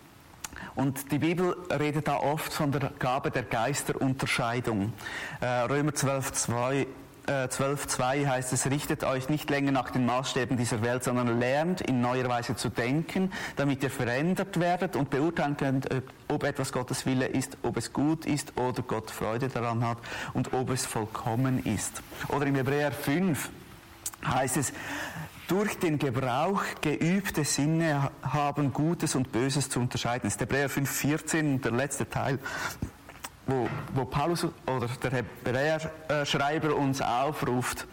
Und 0.76 1.10
die 1.10 1.18
Bibel 1.18 1.56
redet 1.70 2.06
da 2.06 2.16
oft 2.16 2.52
von 2.52 2.70
der 2.70 2.92
Gabe 2.98 3.30
der 3.30 3.42
Geisterunterscheidung. 3.44 4.92
Äh, 5.40 5.46
Römer 5.46 5.94
12, 5.94 6.32
2 6.32 6.86
12.2 7.26 8.26
heißt 8.26 8.52
es, 8.52 8.70
richtet 8.70 9.02
euch 9.02 9.28
nicht 9.28 9.48
länger 9.48 9.72
nach 9.72 9.90
den 9.90 10.04
Maßstäben 10.04 10.56
dieser 10.56 10.82
Welt, 10.82 11.04
sondern 11.04 11.38
lernt 11.38 11.80
in 11.80 12.00
neuer 12.00 12.28
Weise 12.28 12.54
zu 12.54 12.68
denken, 12.68 13.32
damit 13.56 13.82
ihr 13.82 13.90
verändert 13.90 14.60
werdet 14.60 14.94
und 14.94 15.10
beurteilen 15.10 15.56
könnt, 15.56 15.88
ob 16.28 16.44
etwas 16.44 16.72
Gottes 16.72 17.06
Wille 17.06 17.26
ist, 17.26 17.56
ob 17.62 17.76
es 17.78 17.92
gut 17.92 18.26
ist 18.26 18.58
oder 18.58 18.82
Gott 18.82 19.10
Freude 19.10 19.48
daran 19.48 19.86
hat 19.86 19.98
und 20.34 20.52
ob 20.52 20.70
es 20.70 20.84
vollkommen 20.84 21.64
ist. 21.64 22.02
Oder 22.28 22.46
im 22.46 22.56
Hebräer 22.56 22.92
5 22.92 23.50
heißt 24.26 24.56
es, 24.58 24.72
durch 25.48 25.78
den 25.78 25.98
Gebrauch 25.98 26.62
geübte 26.80 27.44
Sinne 27.44 28.10
haben 28.22 28.72
Gutes 28.72 29.14
und 29.14 29.30
Böses 29.30 29.68
zu 29.68 29.78
unterscheiden. 29.78 30.22
Das 30.24 30.34
ist 30.34 30.40
Hebräer 30.40 30.70
5,14, 30.70 31.60
der 31.60 31.72
letzte 31.72 32.08
Teil 32.08 32.38
wo, 33.46 33.68
wo 33.94 34.04
Paulus 34.04 34.46
oder 34.66 34.88
der 35.02 35.10
Hebräer-Schreiber 35.10 36.74
uns 36.74 37.00
aufruft, 37.00 37.86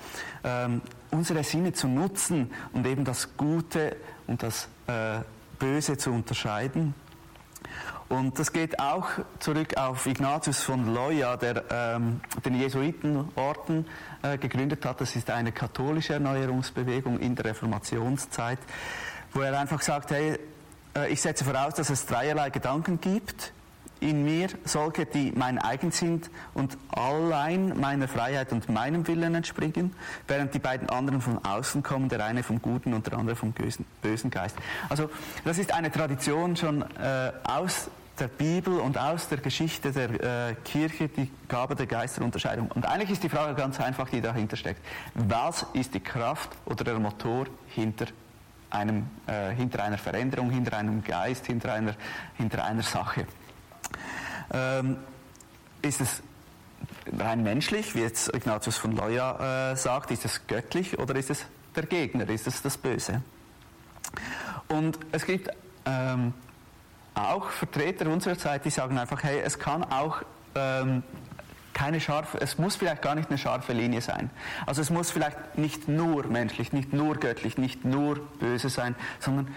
ähm, 0.44 0.82
unsere 1.12 1.44
Sinne 1.44 1.74
zu 1.74 1.88
nutzen 1.88 2.52
und 2.74 2.86
eben 2.88 3.04
das 3.04 3.36
Gute 3.36 3.98
und 4.28 4.44
das 4.44 4.70
äh, 4.88 5.20
Böse 5.60 5.98
zu 5.98 6.12
unterscheiden. 6.12 6.94
Und 8.10 8.40
das 8.40 8.52
geht 8.52 8.78
auch 8.80 9.08
zurück 9.40 9.78
auf 9.78 10.06
Ignatius 10.06 10.62
von 10.62 10.94
Loya, 10.94 11.38
der 11.38 11.64
ähm, 11.70 12.20
den 12.44 12.56
Jesuitenorden 12.56 13.86
äh, 14.22 14.38
gegründet 14.38 14.86
hat. 14.86 15.00
Das 15.00 15.16
ist 15.16 15.30
eine 15.30 15.54
katholische 15.54 16.14
Erneuerungsbewegung 16.14 17.20
in 17.20 17.36
der 17.36 17.46
Reformationszeit, 17.46 18.60
wo 19.34 19.40
er 19.42 19.58
einfach 19.58 19.82
sagt, 19.82 20.12
hey, 20.12 20.38
äh, 20.94 21.10
ich 21.10 21.22
setze 21.22 21.46
voraus, 21.46 21.76
dass 21.76 21.90
es 21.90 22.06
dreierlei 22.06 22.50
Gedanken 22.50 23.00
gibt 23.00 23.54
in 24.02 24.26
mir 24.26 24.50
solche, 24.66 25.06
die 25.06 25.32
mein 25.36 25.58
eigen 25.60 25.92
sind 25.92 26.30
und 26.54 26.78
allein 26.90 27.80
meiner 27.80 28.08
Freiheit 28.08 28.52
und 28.52 28.68
meinem 28.68 29.08
Willen 29.08 29.36
entspringen, 29.36 29.96
während 30.28 30.54
die 30.54 30.60
beiden 30.60 30.90
anderen 30.90 31.22
von 31.22 31.44
außen 31.46 31.84
kommen, 31.84 32.10
der 32.10 32.26
eine 32.26 32.44
vom 32.44 32.62
guten 32.62 32.94
und 32.94 33.08
der 33.08 33.18
andere 33.18 33.36
vom 33.36 33.54
bösen 34.02 34.32
Geist. 34.32 34.58
Also 34.90 35.10
das 35.46 35.58
ist 35.60 35.74
eine 35.74 35.92
Tradition 35.92 36.56
schon 36.56 36.82
äh, 36.82 37.32
aus 37.44 37.90
der 38.20 38.28
Bibel 38.28 38.80
und 38.80 38.98
aus 38.98 39.30
der 39.30 39.38
Geschichte 39.38 39.92
der 39.92 40.50
äh, 40.50 40.56
Kirche, 40.66 41.08
die 41.08 41.32
Gabe 41.48 41.76
der 41.76 41.86
Geisterunterscheidung. 41.86 42.72
Und 42.72 42.86
eigentlich 42.86 43.12
ist 43.12 43.24
die 43.24 43.30
Frage 43.30 43.56
ganz 43.56 43.80
einfach, 43.80 44.10
die 44.10 44.22
dahinter 44.22 44.58
steckt. 44.58 44.86
Was 45.14 45.66
ist 45.74 45.94
die 45.94 46.00
Kraft 46.00 46.50
oder 46.66 46.84
der 46.84 47.00
Motor 47.00 47.46
hinter 47.68 48.06
einem, 48.70 49.08
äh, 49.28 49.52
hinter 49.52 49.84
einer 49.84 49.98
Veränderung, 49.98 50.50
hinter 50.50 50.78
einem 50.78 51.04
Geist, 51.04 51.46
hinter 51.46 51.74
einer, 51.74 51.96
hinter 52.38 52.64
einer 52.64 52.84
Sache? 52.84 53.26
Ähm, 54.54 54.98
ist 55.82 56.02
es 56.02 56.22
rein 57.18 57.44
menschlich, 57.44 57.96
wie 57.96 58.02
jetzt 58.02 58.34
Ignatius 58.34 58.78
von 58.78 58.96
Loya 58.96 59.72
äh, 59.72 59.76
sagt, 59.76 60.12
ist 60.12 60.26
es 60.26 60.48
göttlich 60.48 61.00
oder 61.00 61.16
ist 61.16 61.30
es 61.30 61.46
der 61.76 61.86
Gegner, 61.86 62.30
ist 62.30 62.48
es 62.48 62.62
das 62.62 62.78
Böse? 62.78 63.22
Und 64.68 65.00
es 65.12 65.26
gibt 65.26 65.50
ähm, 65.86 66.34
auch 67.14 67.50
Vertreter 67.50 68.10
unserer 68.10 68.38
Zeit, 68.38 68.66
die 68.66 68.70
sagen 68.70 68.98
einfach, 68.98 69.24
hey, 69.24 69.40
es 69.40 69.60
kann 69.60 69.84
auch 69.84 70.22
ähm, 70.56 71.04
keine 71.74 72.00
scharfe, 72.00 72.40
es 72.40 72.58
muss 72.58 72.76
vielleicht 72.76 73.02
gar 73.02 73.16
nicht 73.16 73.30
eine 73.30 73.38
scharfe 73.38 73.74
Linie 73.74 74.02
sein. 74.02 74.30
Also 74.66 74.82
es 74.82 74.90
muss 74.90 75.12
vielleicht 75.12 75.58
nicht 75.58 75.88
nur 75.88 76.28
menschlich, 76.28 76.74
nicht 76.74 76.94
nur 76.94 77.16
göttlich, 77.16 77.58
nicht 77.58 77.86
nur 77.86 78.20
böse 78.40 78.70
sein, 78.70 78.96
sondern 79.20 79.48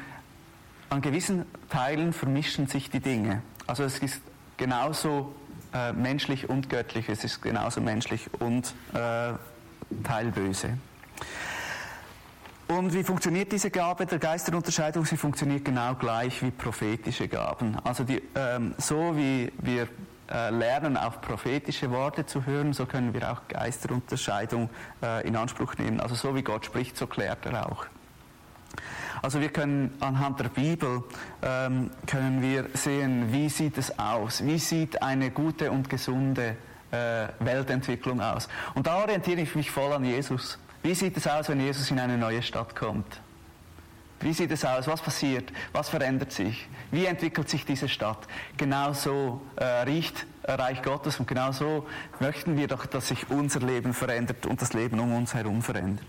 an 0.90 1.00
gewissen 1.00 1.44
Teilen 1.70 2.12
vermischen 2.12 2.66
sich 2.66 2.90
die 2.90 3.00
Dinge. 3.00 3.42
Also 3.66 3.85
es 3.85 3.98
ist 3.98 4.20
genauso 4.57 5.35
äh, 5.72 5.92
menschlich 5.92 6.48
und 6.48 6.68
göttlich, 6.70 7.09
es 7.09 7.24
ist 7.24 7.42
genauso 7.42 7.81
menschlich 7.81 8.29
und 8.40 8.74
äh, 8.92 9.33
teilböse. 10.03 10.79
Und 12.66 12.94
wie 12.94 13.05
funktioniert 13.05 13.53
diese 13.53 13.70
Gabe 13.70 14.07
der 14.07 14.18
Geisterunterscheidung? 14.18 15.05
Sie 15.05 15.16
funktioniert 15.16 15.64
genau 15.64 15.94
gleich 15.94 16.42
wie 16.42 16.50
prophetische 16.50 17.29
Gaben. 17.29 17.77
Also 17.85 18.05
die, 18.05 18.22
ähm, 18.35 18.74
so 18.79 19.16
wie 19.16 19.53
wir 19.59 19.88
äh, 20.31 20.50
lernen, 20.50 20.96
auf 20.96 21.20
prophetische 21.20 21.90
Worte 21.90 22.24
zu 22.24 22.46
hören, 22.46 22.72
so 22.72 22.87
können 22.87 23.12
wir 23.12 23.31
auch 23.31 23.46
Geisterunterscheidung 23.48 24.70
äh, 25.03 25.27
in 25.27 25.37
Anspruch 25.37 25.77
nehmen. 25.77 26.00
Also 26.00 26.14
so 26.14 26.35
wie 26.35 26.42
Gott 26.42 26.64
spricht, 26.64 26.96
so 26.96 27.07
klärt 27.07 27.44
er 27.44 27.70
auch. 27.70 27.87
Also 29.22 29.40
wir 29.40 29.48
können 29.48 29.94
anhand 30.00 30.40
der 30.40 30.48
Bibel 30.48 31.02
ähm, 31.42 31.90
können 32.06 32.42
wir 32.42 32.66
sehen, 32.74 33.32
wie 33.32 33.48
sieht 33.48 33.78
es 33.78 33.98
aus, 33.98 34.44
wie 34.44 34.58
sieht 34.58 35.02
eine 35.02 35.30
gute 35.30 35.70
und 35.70 35.88
gesunde 35.88 36.56
äh, 36.90 37.28
Weltentwicklung 37.38 38.20
aus. 38.20 38.48
Und 38.74 38.87
da 38.87 38.96
orientiere 38.96 39.40
ich 39.40 39.54
mich 39.54 39.70
voll 39.70 39.92
an 39.92 40.04
Jesus. 40.04 40.58
Wie 40.82 40.94
sieht 40.94 41.16
es 41.16 41.26
aus, 41.26 41.48
wenn 41.48 41.60
Jesus 41.60 41.90
in 41.90 41.98
eine 41.98 42.18
neue 42.18 42.42
Stadt 42.42 42.76
kommt? 42.76 43.20
Wie 44.20 44.32
sieht 44.32 44.50
es 44.52 44.64
aus? 44.64 44.87
Was 44.87 45.02
passiert? 45.02 45.52
Was 45.72 45.88
verändert 45.88 46.32
sich? 46.32 46.68
Wie 46.90 47.06
entwickelt 47.06 47.48
sich 47.48 47.64
diese 47.64 47.88
Stadt? 47.88 48.26
Genauso 48.56 49.42
äh, 49.56 49.64
riecht 49.64 50.26
Reich 50.44 50.82
Gottes 50.82 51.18
und 51.18 51.26
genauso 51.26 51.87
möchten 52.20 52.56
wir 52.56 52.68
doch, 52.68 52.87
dass 52.87 53.08
sich 53.08 53.30
unser 53.30 53.60
Leben 53.60 53.94
verändert 53.94 54.46
und 54.46 54.60
das 54.60 54.72
Leben 54.72 55.00
um 55.00 55.14
uns 55.14 55.34
herum 55.34 55.62
verändert. 55.62 56.06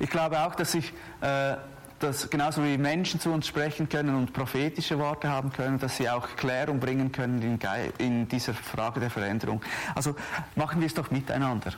Ich 0.00 0.10
glaube 0.10 0.40
auch, 0.40 0.54
dass 0.54 0.72
sich 0.72 0.92
äh, 1.20 1.54
dass 2.04 2.28
genauso 2.28 2.62
wie 2.62 2.76
Menschen 2.76 3.18
zu 3.18 3.30
uns 3.30 3.46
sprechen 3.46 3.88
können 3.88 4.14
und 4.14 4.34
prophetische 4.34 4.98
Worte 4.98 5.30
haben 5.30 5.50
können, 5.52 5.78
dass 5.78 5.96
sie 5.96 6.10
auch 6.10 6.36
Klärung 6.36 6.78
bringen 6.78 7.12
können 7.12 7.40
in, 7.40 7.58
in 7.96 8.28
dieser 8.28 8.52
Frage 8.52 9.00
der 9.00 9.08
Veränderung. 9.08 9.62
Also 9.94 10.14
machen 10.54 10.80
wir 10.80 10.86
es 10.86 10.94
doch 10.94 11.10
miteinander. 11.10 11.72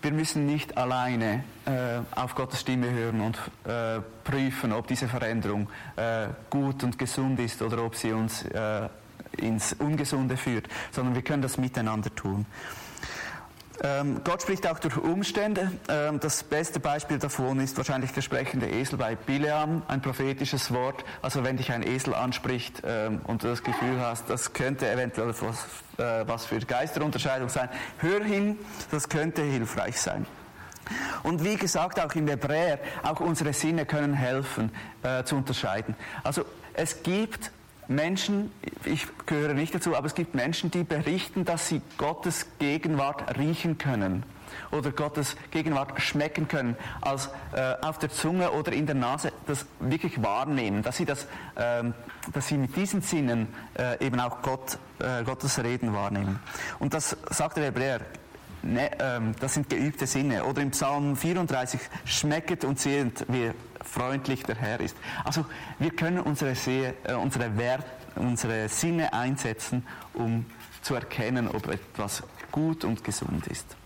Wir 0.00 0.12
müssen 0.12 0.46
nicht 0.46 0.76
alleine 0.78 1.42
äh, 1.64 1.98
auf 2.14 2.36
Gottes 2.36 2.60
Stimme 2.60 2.90
hören 2.90 3.20
und 3.20 3.38
äh, 3.64 4.00
prüfen, 4.22 4.72
ob 4.72 4.86
diese 4.86 5.08
Veränderung 5.08 5.68
äh, 5.96 6.28
gut 6.48 6.84
und 6.84 6.96
gesund 6.96 7.40
ist 7.40 7.60
oder 7.60 7.84
ob 7.84 7.96
sie 7.96 8.12
uns 8.12 8.44
äh, 8.44 8.88
ins 9.36 9.72
Ungesunde 9.74 10.36
führt, 10.36 10.68
sondern 10.92 11.16
wir 11.16 11.22
können 11.22 11.42
das 11.42 11.58
miteinander 11.58 12.14
tun. 12.14 12.46
Ähm, 13.84 14.20
Gott 14.22 14.42
spricht 14.42 14.66
auch 14.68 14.78
durch 14.78 14.96
Umstände. 14.96 15.72
Ähm, 15.88 16.20
das 16.20 16.44
beste 16.44 16.78
Beispiel 16.78 17.18
davon 17.18 17.58
ist 17.58 17.76
wahrscheinlich 17.76 18.12
der 18.12 18.22
sprechende 18.22 18.68
Esel 18.68 18.96
bei 18.96 19.16
Bileam, 19.16 19.82
ein 19.88 20.00
prophetisches 20.00 20.72
Wort. 20.72 21.04
Also 21.20 21.42
wenn 21.42 21.56
dich 21.56 21.72
ein 21.72 21.82
Esel 21.82 22.14
anspricht 22.14 22.82
ähm, 22.86 23.20
und 23.24 23.42
du 23.42 23.48
das 23.48 23.64
Gefühl 23.64 23.98
hast, 24.00 24.30
das 24.30 24.52
könnte 24.52 24.88
eventuell 24.88 25.34
was, 25.40 25.66
äh, 25.98 26.28
was 26.28 26.46
für 26.46 26.60
Geisterunterscheidung 26.60 27.48
sein, 27.48 27.68
hör 27.98 28.22
hin, 28.22 28.56
das 28.92 29.08
könnte 29.08 29.42
hilfreich 29.42 30.00
sein. 30.00 30.26
Und 31.24 31.42
wie 31.44 31.56
gesagt, 31.56 31.98
auch 31.98 32.14
im 32.14 32.28
Hebräer, 32.28 32.78
auch 33.02 33.20
unsere 33.20 33.52
Sinne 33.52 33.84
können 33.84 34.14
helfen 34.14 34.70
äh, 35.02 35.24
zu 35.24 35.36
unterscheiden. 35.36 35.96
Also 36.22 36.44
es 36.74 37.02
gibt 37.02 37.50
Menschen, 37.88 38.52
ich 38.84 39.06
gehöre 39.26 39.54
nicht 39.54 39.74
dazu, 39.74 39.96
aber 39.96 40.06
es 40.06 40.14
gibt 40.14 40.34
Menschen, 40.34 40.70
die 40.70 40.84
berichten, 40.84 41.44
dass 41.44 41.68
sie 41.68 41.82
Gottes 41.98 42.46
Gegenwart 42.58 43.38
riechen 43.38 43.78
können 43.78 44.24
oder 44.70 44.90
Gottes 44.90 45.36
Gegenwart 45.50 46.00
schmecken 46.00 46.48
können, 46.48 46.76
als 47.00 47.30
äh, 47.52 47.74
auf 47.80 47.98
der 47.98 48.10
Zunge 48.10 48.52
oder 48.52 48.72
in 48.72 48.86
der 48.86 48.94
Nase 48.94 49.32
das 49.46 49.66
wirklich 49.80 50.22
wahrnehmen, 50.22 50.82
dass 50.82 50.96
sie, 50.96 51.04
das, 51.04 51.26
ähm, 51.56 51.94
dass 52.32 52.48
sie 52.48 52.58
mit 52.58 52.76
diesen 52.76 53.02
Sinnen 53.02 53.48
äh, 53.78 54.04
eben 54.04 54.20
auch 54.20 54.42
Gott, 54.42 54.78
äh, 54.98 55.24
Gottes 55.24 55.62
Reden 55.62 55.92
wahrnehmen. 55.94 56.38
Und 56.78 56.94
das 56.94 57.16
sagt 57.30 57.56
der 57.56 57.64
Hebräer, 57.64 58.00
ne, 58.62 58.90
ähm, 58.98 59.34
das 59.40 59.54
sind 59.54 59.68
geübte 59.68 60.06
Sinne. 60.06 60.44
Oder 60.44 60.62
im 60.62 60.70
Psalm 60.70 61.16
34, 61.16 61.80
schmecket 62.04 62.64
und 62.64 62.78
sehet, 62.78 63.26
wie 63.28 63.52
freundlich 63.84 64.42
der 64.44 64.56
Herr 64.56 64.80
ist. 64.80 64.96
Also 65.24 65.44
wir 65.78 65.90
können 65.90 66.20
unsere, 66.20 66.54
See, 66.54 66.92
äh, 67.04 67.14
unsere, 67.14 67.56
Wert, 67.56 67.86
unsere 68.16 68.68
Sinne 68.68 69.12
einsetzen, 69.12 69.86
um 70.14 70.46
zu 70.82 70.94
erkennen, 70.94 71.48
ob 71.48 71.68
etwas 71.68 72.22
gut 72.50 72.84
und 72.84 73.04
gesund 73.04 73.46
ist. 73.46 73.76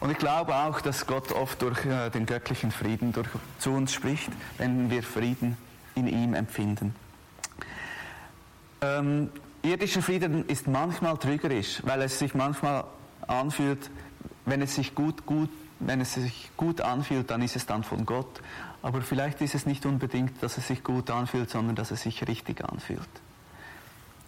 Und 0.00 0.10
ich 0.10 0.18
glaube 0.18 0.54
auch, 0.54 0.80
dass 0.80 1.06
Gott 1.06 1.32
oft 1.32 1.62
durch 1.62 1.84
äh, 1.86 2.10
den 2.10 2.26
göttlichen 2.26 2.70
Frieden 2.70 3.12
durch, 3.12 3.28
zu 3.58 3.70
uns 3.70 3.92
spricht, 3.92 4.30
wenn 4.58 4.90
wir 4.90 5.02
Frieden 5.02 5.56
in 5.94 6.06
ihm 6.06 6.34
empfinden. 6.34 6.94
Ähm, 8.82 9.30
irdischer 9.62 10.02
Frieden 10.02 10.46
ist 10.46 10.68
manchmal 10.68 11.16
trügerisch, 11.16 11.80
weil 11.84 12.02
es 12.02 12.18
sich 12.18 12.34
manchmal 12.34 12.84
anfühlt, 13.26 13.90
wenn 14.44 14.60
es 14.60 14.74
sich 14.74 14.94
gut, 14.94 15.24
gut, 15.24 15.48
wenn 15.80 16.00
es 16.00 16.14
sich 16.14 16.50
gut 16.56 16.80
anfühlt, 16.80 17.30
dann 17.30 17.40
ist 17.40 17.56
es 17.56 17.66
dann 17.66 17.82
von 17.82 18.04
Gott. 18.04 18.42
Aber 18.84 19.00
vielleicht 19.00 19.40
ist 19.40 19.54
es 19.54 19.64
nicht 19.64 19.86
unbedingt, 19.86 20.42
dass 20.42 20.58
es 20.58 20.68
sich 20.68 20.84
gut 20.84 21.08
anfühlt, 21.08 21.48
sondern 21.48 21.74
dass 21.74 21.90
es 21.90 22.02
sich 22.02 22.28
richtig 22.28 22.62
anfühlt. 22.62 23.00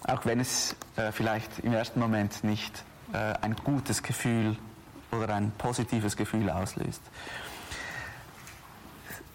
Auch 0.05 0.25
wenn 0.25 0.41
es 0.41 0.75
äh, 0.97 1.13
vielleicht 1.13 1.59
im 1.59 1.75
ersten 1.75 2.01
Moment 2.01 2.43
nicht 2.43 2.83
äh, 3.13 3.19
ein 3.43 3.55
gutes 3.57 4.03
Gefühl 4.03 4.57
oder 5.13 5.35
ein 5.35 5.53
positives 5.59 6.17
Gefühl 6.17 6.49
auslöst. 6.49 7.03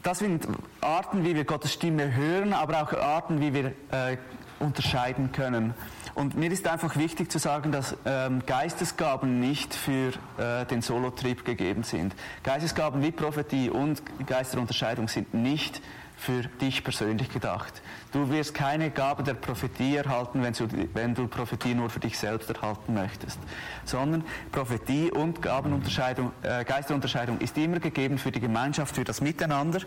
Das 0.01 0.17
sind 0.17 0.47
Arten, 0.81 1.23
wie 1.23 1.35
wir 1.35 1.45
Gottes 1.45 1.71
Stimme 1.71 2.15
hören, 2.15 2.51
aber 2.51 2.81
auch 2.81 2.91
Arten, 2.91 3.39
wie 3.41 3.53
wir 3.53 3.65
äh, 3.91 4.17
unterscheiden 4.59 5.31
können. 5.31 5.75
Und 6.15 6.35
mir 6.35 6.51
ist 6.51 6.67
einfach 6.67 6.95
wichtig 6.97 7.31
zu 7.31 7.39
sagen, 7.39 7.71
dass 7.71 7.95
ähm, 8.05 8.43
Geistesgaben 8.45 9.39
nicht 9.39 9.73
für 9.73 10.11
äh, 10.37 10.65
den 10.65 10.81
Solotrieb 10.81 11.45
gegeben 11.45 11.83
sind. 11.83 12.15
Geistesgaben 12.43 13.01
wie 13.01 13.11
Prophetie 13.11 13.69
und 13.69 14.01
Geisterunterscheidung 14.25 15.07
sind 15.07 15.33
nicht 15.33 15.81
für 16.21 16.43
dich 16.43 16.83
persönlich 16.83 17.29
gedacht. 17.29 17.81
Du 18.11 18.29
wirst 18.29 18.53
keine 18.53 18.91
Gabe 18.91 19.23
der 19.23 19.33
Prophetie 19.33 19.95
erhalten, 19.95 20.43
wenn 20.43 20.53
du, 20.53 20.67
wenn 20.93 21.15
du 21.15 21.27
Prophetie 21.27 21.73
nur 21.73 21.89
für 21.89 21.99
dich 21.99 22.19
selbst 22.19 22.47
erhalten 22.51 22.93
möchtest, 22.93 23.39
sondern 23.85 24.23
Prophetie 24.51 25.09
und 25.09 25.41
Gabenunterscheidung, 25.41 26.31
äh, 26.43 26.63
Geisterunterscheidung 26.63 27.39
ist 27.39 27.57
immer 27.57 27.79
gegeben 27.79 28.19
für 28.19 28.31
die 28.31 28.39
Gemeinschaft, 28.39 28.95
für 28.95 29.03
das 29.03 29.19
Miteinander 29.19 29.79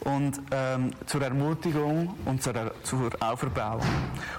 und 0.00 0.40
ähm, 0.50 0.92
zur 1.06 1.22
Ermutigung 1.22 2.14
und 2.24 2.42
zur, 2.42 2.72
zur 2.82 3.10
Auferbauung. 3.20 3.82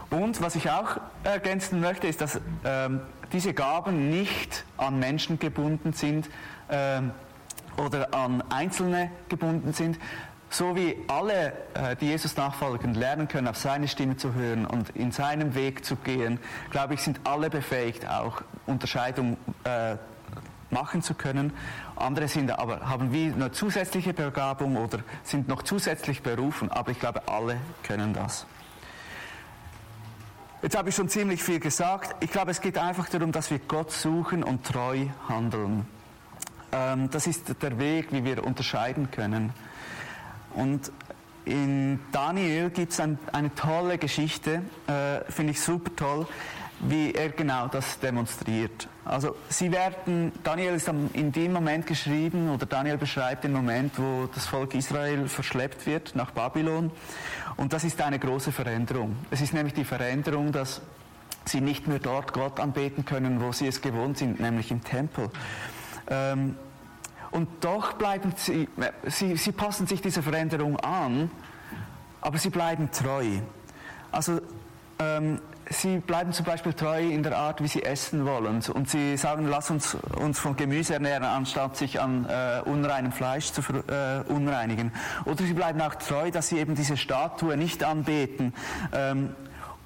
Und 0.10 0.42
was 0.42 0.56
ich 0.56 0.70
auch 0.70 0.98
ergänzen 1.24 1.82
möchte, 1.82 2.08
ist, 2.08 2.22
dass 2.22 2.40
ähm, 2.64 3.02
diese 3.32 3.54
Gaben 3.54 4.10
nicht 4.10 4.66
an 4.78 5.00
Menschen 5.00 5.40
gebunden 5.40 5.94
sind 5.94 6.30
ähm, 6.70 7.12
oder 7.78 8.14
an 8.14 8.44
Einzelne 8.50 9.12
gebunden 9.30 9.74
sind, 9.74 9.98
so 10.50 10.76
wie 10.76 10.96
alle, 11.08 11.54
äh, 11.74 11.96
die 12.00 12.08
Jesus 12.08 12.38
nachfolgen, 12.38 12.94
lernen 12.94 13.28
können, 13.28 13.48
auf 13.48 13.58
seine 13.58 13.88
Stimme 13.88 14.16
zu 14.18 14.34
hören 14.34 14.66
und 14.66 14.90
in 14.92 15.12
seinem 15.12 15.56
Weg 15.56 15.84
zu 15.84 15.96
gehen, 15.96 16.40
glaube 16.70 16.94
ich, 16.94 17.02
sind 17.02 17.20
alle 17.24 17.50
befähigt, 17.50 18.08
auch 18.08 18.42
Unterscheidung 18.66 19.38
äh, 19.64 19.98
machen 20.76 21.02
zu 21.02 21.14
können. 21.14 21.54
Andere 21.96 22.28
sind 22.28 22.52
aber, 22.52 22.82
haben 22.82 23.14
wie 23.14 23.32
eine 23.32 23.52
zusätzliche 23.52 24.14
Begabung 24.14 24.76
oder 24.76 25.00
sind 25.24 25.48
noch 25.48 25.64
zusätzlich 25.64 26.22
berufen, 26.22 26.70
aber 26.70 26.92
ich 26.92 27.00
glaube, 27.00 27.28
alle 27.28 27.58
können 27.82 28.14
das. 28.14 28.46
Jetzt 30.62 30.76
habe 30.78 30.90
ich 30.90 30.96
schon 30.96 31.08
ziemlich 31.08 31.42
viel 31.42 31.60
gesagt. 31.60 32.16
Ich 32.20 32.32
glaube, 32.32 32.52
es 32.52 32.60
geht 32.60 32.78
einfach 32.78 33.08
darum, 33.08 33.32
dass 33.32 33.52
wir 33.52 33.60
Gott 33.60 33.92
suchen 33.92 34.44
und 34.44 34.66
treu 34.66 35.06
handeln. 35.30 35.86
Ähm, 36.72 37.10
das 37.10 37.28
ist 37.28 37.62
der 37.62 37.80
Weg, 37.80 38.12
wie 38.12 38.26
wir 38.26 38.44
unterscheiden 38.44 39.12
können. 39.12 39.54
Und 40.56 40.92
in 41.46 42.00
Daniel 42.12 42.70
gibt 42.70 42.92
es 42.92 43.00
ein, 43.00 43.18
eine 43.32 43.54
tolle 43.54 43.98
Geschichte, 43.98 44.64
äh, 44.88 45.32
finde 45.32 45.52
ich 45.52 45.62
super 45.62 45.96
toll, 45.96 46.28
wie 46.80 47.14
er 47.14 47.30
genau 47.30 47.68
das 47.68 48.00
demonstriert. 48.00 48.88
Also 49.06 49.36
sie 49.50 49.72
werden, 49.72 50.32
Daniel 50.44 50.74
ist 50.74 50.88
in 50.88 51.32
dem 51.32 51.54
Moment 51.54 51.88
geschrieben, 51.88 52.50
oder 52.50 52.66
Daniel 52.66 52.98
beschreibt 52.98 53.44
den 53.44 53.54
Moment, 53.54 53.98
wo 53.98 54.28
das 54.34 54.46
Volk 54.46 54.76
Israel 54.76 55.28
verschleppt 55.28 55.86
wird 55.86 56.16
nach 56.16 56.32
Babylon. 56.32 56.92
Und 57.56 57.72
das 57.72 57.84
ist 57.84 58.02
eine 58.02 58.20
große 58.20 58.52
Veränderung. 58.52 59.16
Es 59.32 59.42
ist 59.42 59.54
nämlich 59.54 59.74
die 59.74 59.86
Veränderung, 59.86 60.52
dass 60.52 60.82
sie 61.46 61.62
nicht 61.62 61.88
mehr 61.88 62.00
dort 62.00 62.34
Gott 62.34 62.60
anbeten 62.60 63.06
können, 63.06 63.42
wo 63.42 63.52
sie 63.52 63.68
es 63.68 63.82
gewohnt 63.82 64.18
sind, 64.18 64.40
nämlich 64.40 64.72
im 64.72 64.84
Tempel. 64.84 65.30
Ähm, 66.10 66.56
und 67.32 67.48
doch 67.62 67.94
bleiben 67.94 68.34
sie, 68.38 68.68
sie, 69.08 69.36
sie 69.38 69.52
passen 69.52 69.88
sich 69.88 70.02
dieser 70.02 70.24
Veränderung 70.24 70.80
an, 70.80 71.30
aber 72.22 72.38
sie 72.38 72.50
bleiben 72.50 72.90
treu. 72.92 73.26
Also 74.12 74.40
ähm, 75.00 75.40
sie 75.70 75.98
bleiben 76.00 76.32
zum 76.34 76.46
Beispiel 76.46 76.74
treu 76.74 77.02
in 77.02 77.24
der 77.24 77.38
Art, 77.38 77.62
wie 77.62 77.68
sie 77.68 77.84
essen 77.84 78.26
wollen. 78.26 78.62
Und 78.74 78.90
sie 78.90 79.18
sagen, 79.18 79.48
lass 79.48 79.70
uns 79.70 79.96
uns 80.20 80.40
von 80.40 80.56
Gemüse 80.56 80.94
ernähren, 80.94 81.24
anstatt 81.24 81.78
sich 81.78 82.00
an 82.00 82.26
äh, 82.26 82.62
unreinem 82.66 83.12
Fleisch 83.12 83.52
zu 83.52 83.62
verunreinigen. 83.62 84.92
Äh, 85.26 85.30
Oder 85.30 85.44
sie 85.44 85.54
bleiben 85.54 85.82
auch 85.82 85.96
treu, 85.96 86.32
dass 86.32 86.50
sie 86.50 86.60
eben 86.60 86.76
diese 86.76 86.98
Statue 86.98 87.58
nicht 87.58 87.84
anbeten 87.84 88.54
ähm, 88.94 89.36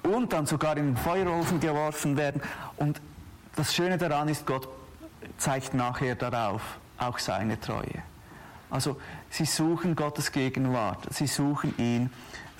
und 0.02 0.32
dann 0.32 0.46
sogar 0.46 0.76
in 0.76 0.86
den 0.86 0.96
Feuerofen 0.96 1.60
geworfen 1.60 2.16
werden. 2.16 2.42
Und 2.76 3.00
das 3.56 3.74
Schöne 3.74 3.98
daran 3.98 4.28
ist, 4.28 4.46
Gott 4.46 4.68
zeigt 5.38 5.74
nachher 5.74 6.14
darauf 6.14 6.62
auch 6.98 7.18
seine 7.18 7.58
Treue. 7.58 8.02
Also 8.70 8.96
sie 9.30 9.46
suchen 9.46 9.96
Gottes 9.96 10.30
Gegenwart, 10.30 11.12
sie 11.12 11.26
suchen 11.26 11.74
ihn, 11.76 12.10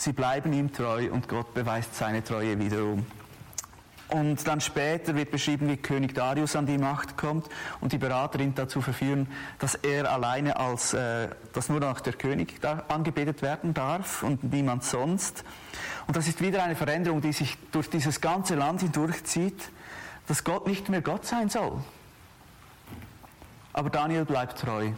sie 0.01 0.13
bleiben 0.13 0.53
ihm 0.53 0.73
treu 0.73 1.11
und 1.11 1.29
Gott 1.29 1.53
beweist 1.55 1.95
seine 1.95 2.25
Treue 2.25 2.59
wiederum. 2.59 3.05
Und 4.09 4.45
dann 4.49 4.61
später 4.61 5.15
wird 5.15 5.31
beschrieben, 5.31 5.69
wie 5.69 5.77
König 5.77 6.15
Darius 6.15 6.57
an 6.57 6.67
die 6.67 6.79
Macht 6.79 7.17
kommt 7.17 7.49
und 7.81 7.93
die 7.93 7.99
Berater 7.99 8.41
ihn 8.41 8.57
dazu 8.57 8.81
verführen, 8.81 9.29
dass 9.61 9.77
er 9.77 10.11
alleine 10.11 10.57
als, 10.57 10.95
äh, 10.95 11.29
dass 11.53 11.69
nur 11.69 11.79
noch 11.79 12.01
der 12.01 12.15
König 12.15 12.61
da 12.61 12.83
angebetet 12.89 13.41
werden 13.41 13.73
darf 13.73 14.25
und 14.25 14.43
niemand 14.53 14.83
sonst. 14.83 15.45
Und 16.09 16.17
das 16.17 16.27
ist 16.27 16.41
wieder 16.41 16.65
eine 16.65 16.75
Veränderung, 16.75 17.21
die 17.21 17.33
sich 17.33 17.57
durch 17.71 17.89
dieses 17.89 18.21
ganze 18.21 18.57
Land 18.57 18.81
hindurchzieht, 18.81 19.71
dass 20.27 20.43
Gott 20.43 20.67
nicht 20.67 20.89
mehr 20.89 21.03
Gott 21.03 21.25
sein 21.25 21.49
soll, 21.49 21.79
aber 23.73 23.91
Daniel 23.91 24.25
bleibt 24.25 24.59
treu. 24.59 24.91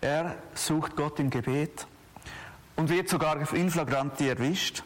Er 0.00 0.36
sucht 0.54 0.94
Gott 0.94 1.18
im 1.18 1.30
Gebet 1.30 1.88
und 2.78 2.90
wird 2.90 3.08
sogar 3.08 3.52
in 3.52 3.70
flagranti 3.70 4.28
erwischt 4.28 4.84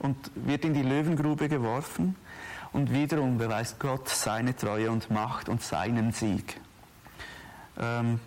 und 0.00 0.16
wird 0.34 0.64
in 0.64 0.74
die 0.74 0.82
Löwengrube 0.82 1.48
geworfen. 1.48 2.16
Und 2.72 2.92
wiederum 2.92 3.38
beweist 3.38 3.78
Gott 3.78 4.08
seine 4.08 4.56
Treue 4.56 4.90
und 4.90 5.08
Macht 5.08 5.48
und 5.48 5.62
seinen 5.62 6.10
Sieg. 6.10 6.60
Ähm, 7.78 8.18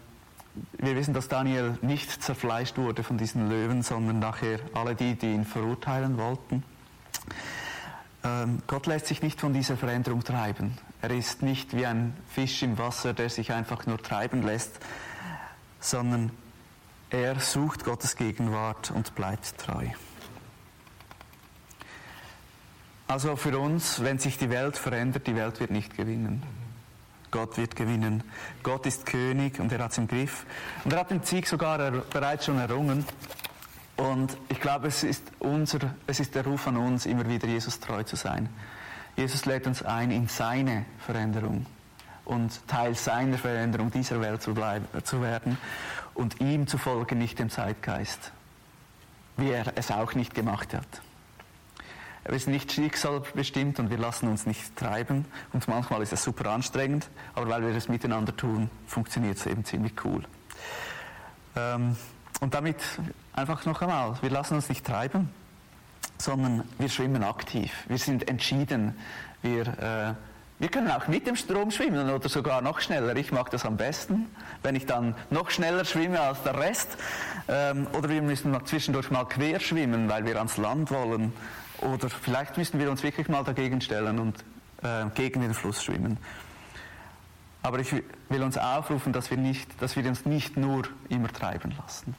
wir 0.78 0.96
wissen, 0.96 1.14
dass 1.14 1.28
Daniel 1.28 1.78
nicht 1.82 2.24
zerfleischt 2.24 2.78
wurde 2.78 3.04
von 3.04 3.18
diesen 3.18 3.50
Löwen, 3.50 3.82
sondern 3.82 4.20
nachher 4.20 4.60
alle 4.74 4.96
die, 4.96 5.16
die 5.16 5.34
ihn 5.34 5.44
verurteilen 5.44 6.18
wollten. 6.18 6.64
Ähm, 8.24 8.60
Gott 8.66 8.88
lässt 8.88 9.08
sich 9.08 9.22
nicht 9.22 9.42
von 9.42 9.52
dieser 9.52 9.76
Veränderung 9.76 10.24
treiben. 10.24 10.78
Er 11.02 11.12
ist 11.12 11.42
nicht 11.42 11.76
wie 11.76 11.86
ein 11.86 12.16
Fisch 12.30 12.64
im 12.64 12.78
Wasser, 12.78 13.14
der 13.14 13.30
sich 13.30 13.52
einfach 13.52 13.86
nur 13.88 14.02
treiben 14.02 14.42
lässt, 14.42 14.80
sondern 15.82 16.32
er 17.10 17.40
sucht 17.40 17.84
Gottes 17.84 18.16
Gegenwart 18.16 18.92
und 18.92 19.16
bleibt 19.16 19.58
treu. 19.58 19.88
Also 23.08 23.36
für 23.36 23.58
uns, 23.60 24.04
wenn 24.04 24.18
sich 24.18 24.38
die 24.38 24.50
Welt 24.50 24.78
verändert, 24.78 25.28
die 25.28 25.36
Welt 25.36 25.60
wird 25.60 25.72
nicht 25.72 25.96
gewinnen. 25.96 26.44
Gott 27.30 27.58
wird 27.58 27.76
gewinnen. 27.76 28.24
Gott 28.64 28.86
ist 28.86 29.06
König 29.06 29.60
und 29.60 29.72
er 29.72 29.84
hat 29.84 29.92
es 29.92 29.98
im 29.98 30.08
Griff. 30.08 30.46
Und 30.84 30.94
er 30.94 31.02
hat 31.02 31.12
den 31.12 31.22
Sieg 31.22 31.48
sogar 31.48 31.92
bereits 31.92 32.46
schon 32.46 32.58
errungen. 32.58 33.06
Und 33.98 34.38
ich 34.50 34.60
glaube, 34.60 34.88
es 34.88 35.04
ist, 35.04 35.24
unser, 35.40 35.80
es 36.08 36.20
ist 36.20 36.34
der 36.34 36.46
Ruf 36.46 36.68
an 36.68 36.78
uns, 36.78 37.06
immer 37.06 37.28
wieder 37.28 37.48
Jesus 37.48 37.80
treu 37.80 38.04
zu 38.04 38.16
sein. 38.16 38.50
Jesus 39.16 39.46
lädt 39.46 39.68
uns 39.68 39.84
ein 39.84 40.12
in 40.12 40.28
seine 40.28 40.86
Veränderung 41.06 41.66
und 42.26 42.68
Teil 42.68 42.96
seiner 42.96 43.38
Veränderung 43.38 43.92
dieser 43.92 44.20
Welt 44.20 44.42
zu, 44.42 44.54
bleiben, 44.54 44.86
zu 45.04 45.22
werden 45.22 45.58
und 46.16 46.42
ihm 46.42 46.68
zu 46.68 46.78
folgen, 46.78 47.20
nicht 47.20 47.40
dem 47.40 47.50
Zeitgeist, 47.50 48.32
wie 49.38 49.52
er 49.52 49.74
es 49.76 49.92
auch 49.92 50.16
nicht 50.16 50.34
gemacht 50.34 50.74
hat. 50.74 50.88
Er 52.24 52.34
ist 52.34 52.48
nicht 52.48 52.72
schicksalbestimmt 52.72 53.80
und 53.80 53.92
wir 53.92 54.00
lassen 54.00 54.28
uns 54.28 54.48
nicht 54.48 54.76
treiben 54.76 55.26
und 55.54 55.68
manchmal 55.68 56.02
ist 56.02 56.12
es 56.12 56.24
super 56.24 56.50
anstrengend, 56.50 57.08
aber 57.36 57.48
weil 57.50 57.62
wir 57.62 57.76
es 57.76 57.88
miteinander 57.88 58.36
tun, 58.36 58.72
funktioniert 58.88 59.38
es 59.38 59.46
eben 59.46 59.64
ziemlich 59.64 59.94
cool. 60.04 60.24
Ähm, 61.56 61.96
und 62.42 62.54
damit 62.56 62.78
einfach 63.34 63.66
noch 63.66 63.82
einmal, 63.82 64.18
wir 64.22 64.32
lassen 64.32 64.56
uns 64.56 64.70
nicht 64.70 64.86
treiben, 64.86 65.30
sondern 66.18 66.64
wir 66.80 66.90
schwimmen 66.90 67.24
aktiv. 67.24 67.72
Wir 67.88 67.98
sind 67.98 68.28
entschieden. 68.28 68.98
Wir, 69.42 69.68
äh, 69.68 70.14
wir 70.58 70.70
können 70.70 70.90
auch 70.90 71.08
mit 71.08 71.28
dem 71.28 71.36
Strom 71.36 71.70
schwimmen 71.72 72.10
oder 72.10 72.30
sogar 72.30 72.62
noch 72.62 72.80
schneller. 72.80 73.16
Ich 73.18 73.32
mag 73.32 73.52
das 73.52 73.66
am 73.66 73.76
besten, 73.76 74.28
wenn 74.64 74.76
ich 74.76 74.86
dann 74.86 75.16
noch 75.30 75.50
schneller 75.50 75.84
schwimme 75.84 76.20
als 76.22 76.44
der 76.44 76.58
Rest. 76.58 76.98
Ähm, 77.48 77.88
oder 77.94 78.10
wir 78.10 78.22
müssen 78.22 78.52
mal 78.52 78.64
zwischendurch 78.64 79.12
mal 79.12 79.26
quer 79.26 79.60
schwimmen, 79.60 80.10
weil 80.10 80.26
wir 80.26 80.38
ans 80.38 80.58
Land 80.58 80.92
wollen. 80.92 81.34
Oder 81.82 82.10
vielleicht 82.10 82.58
müssen 82.58 82.80
wir 82.80 82.90
uns 82.90 83.04
wirklich 83.04 83.28
mal 83.28 83.44
dagegen 83.44 83.82
stellen 83.82 84.18
und 84.20 84.46
äh, 84.82 85.06
gegen 85.14 85.42
den 85.42 85.54
Fluss 85.54 85.84
schwimmen. 85.84 86.18
Aber 87.62 87.80
ich 87.80 87.92
will 87.92 88.44
uns 88.44 88.58
aufrufen, 88.58 89.12
dass 89.12 89.32
wir, 89.32 89.38
nicht, 89.38 89.82
dass 89.82 89.96
wir 89.96 90.06
uns 90.06 90.26
nicht 90.26 90.56
nur 90.56 90.84
immer 91.10 91.34
treiben 91.34 91.74
lassen. 91.82 92.16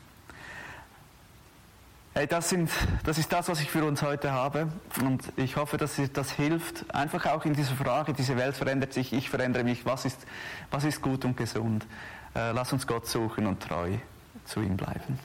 Das, 2.31 2.49
sind, 2.49 2.71
das 3.05 3.19
ist 3.19 3.31
das, 3.31 3.47
was 3.51 3.61
ich 3.61 3.71
für 3.71 3.85
uns 3.85 4.01
heute 4.01 4.33
habe. 4.33 4.69
Und 5.05 5.23
ich 5.37 5.57
hoffe, 5.57 5.77
dass 5.77 6.01
das 6.14 6.31
hilft. 6.31 6.95
Einfach 6.95 7.27
auch 7.27 7.45
in 7.45 7.53
dieser 7.53 7.75
Frage, 7.75 8.14
diese 8.14 8.39
Welt 8.39 8.57
verändert 8.57 8.95
sich, 8.95 9.12
ich 9.12 9.29
verändere 9.29 9.64
mich. 9.64 9.85
Was 9.85 10.07
ist, 10.07 10.27
was 10.71 10.85
ist 10.85 11.03
gut 11.03 11.27
und 11.27 11.37
gesund? 11.37 11.87
Äh, 12.35 12.53
lass 12.53 12.73
uns 12.73 12.87
Gott 12.87 13.07
suchen 13.07 13.47
und 13.47 13.62
treu 13.62 13.99
zu 14.47 14.62
ihm 14.62 14.79
bleiben. 14.79 15.19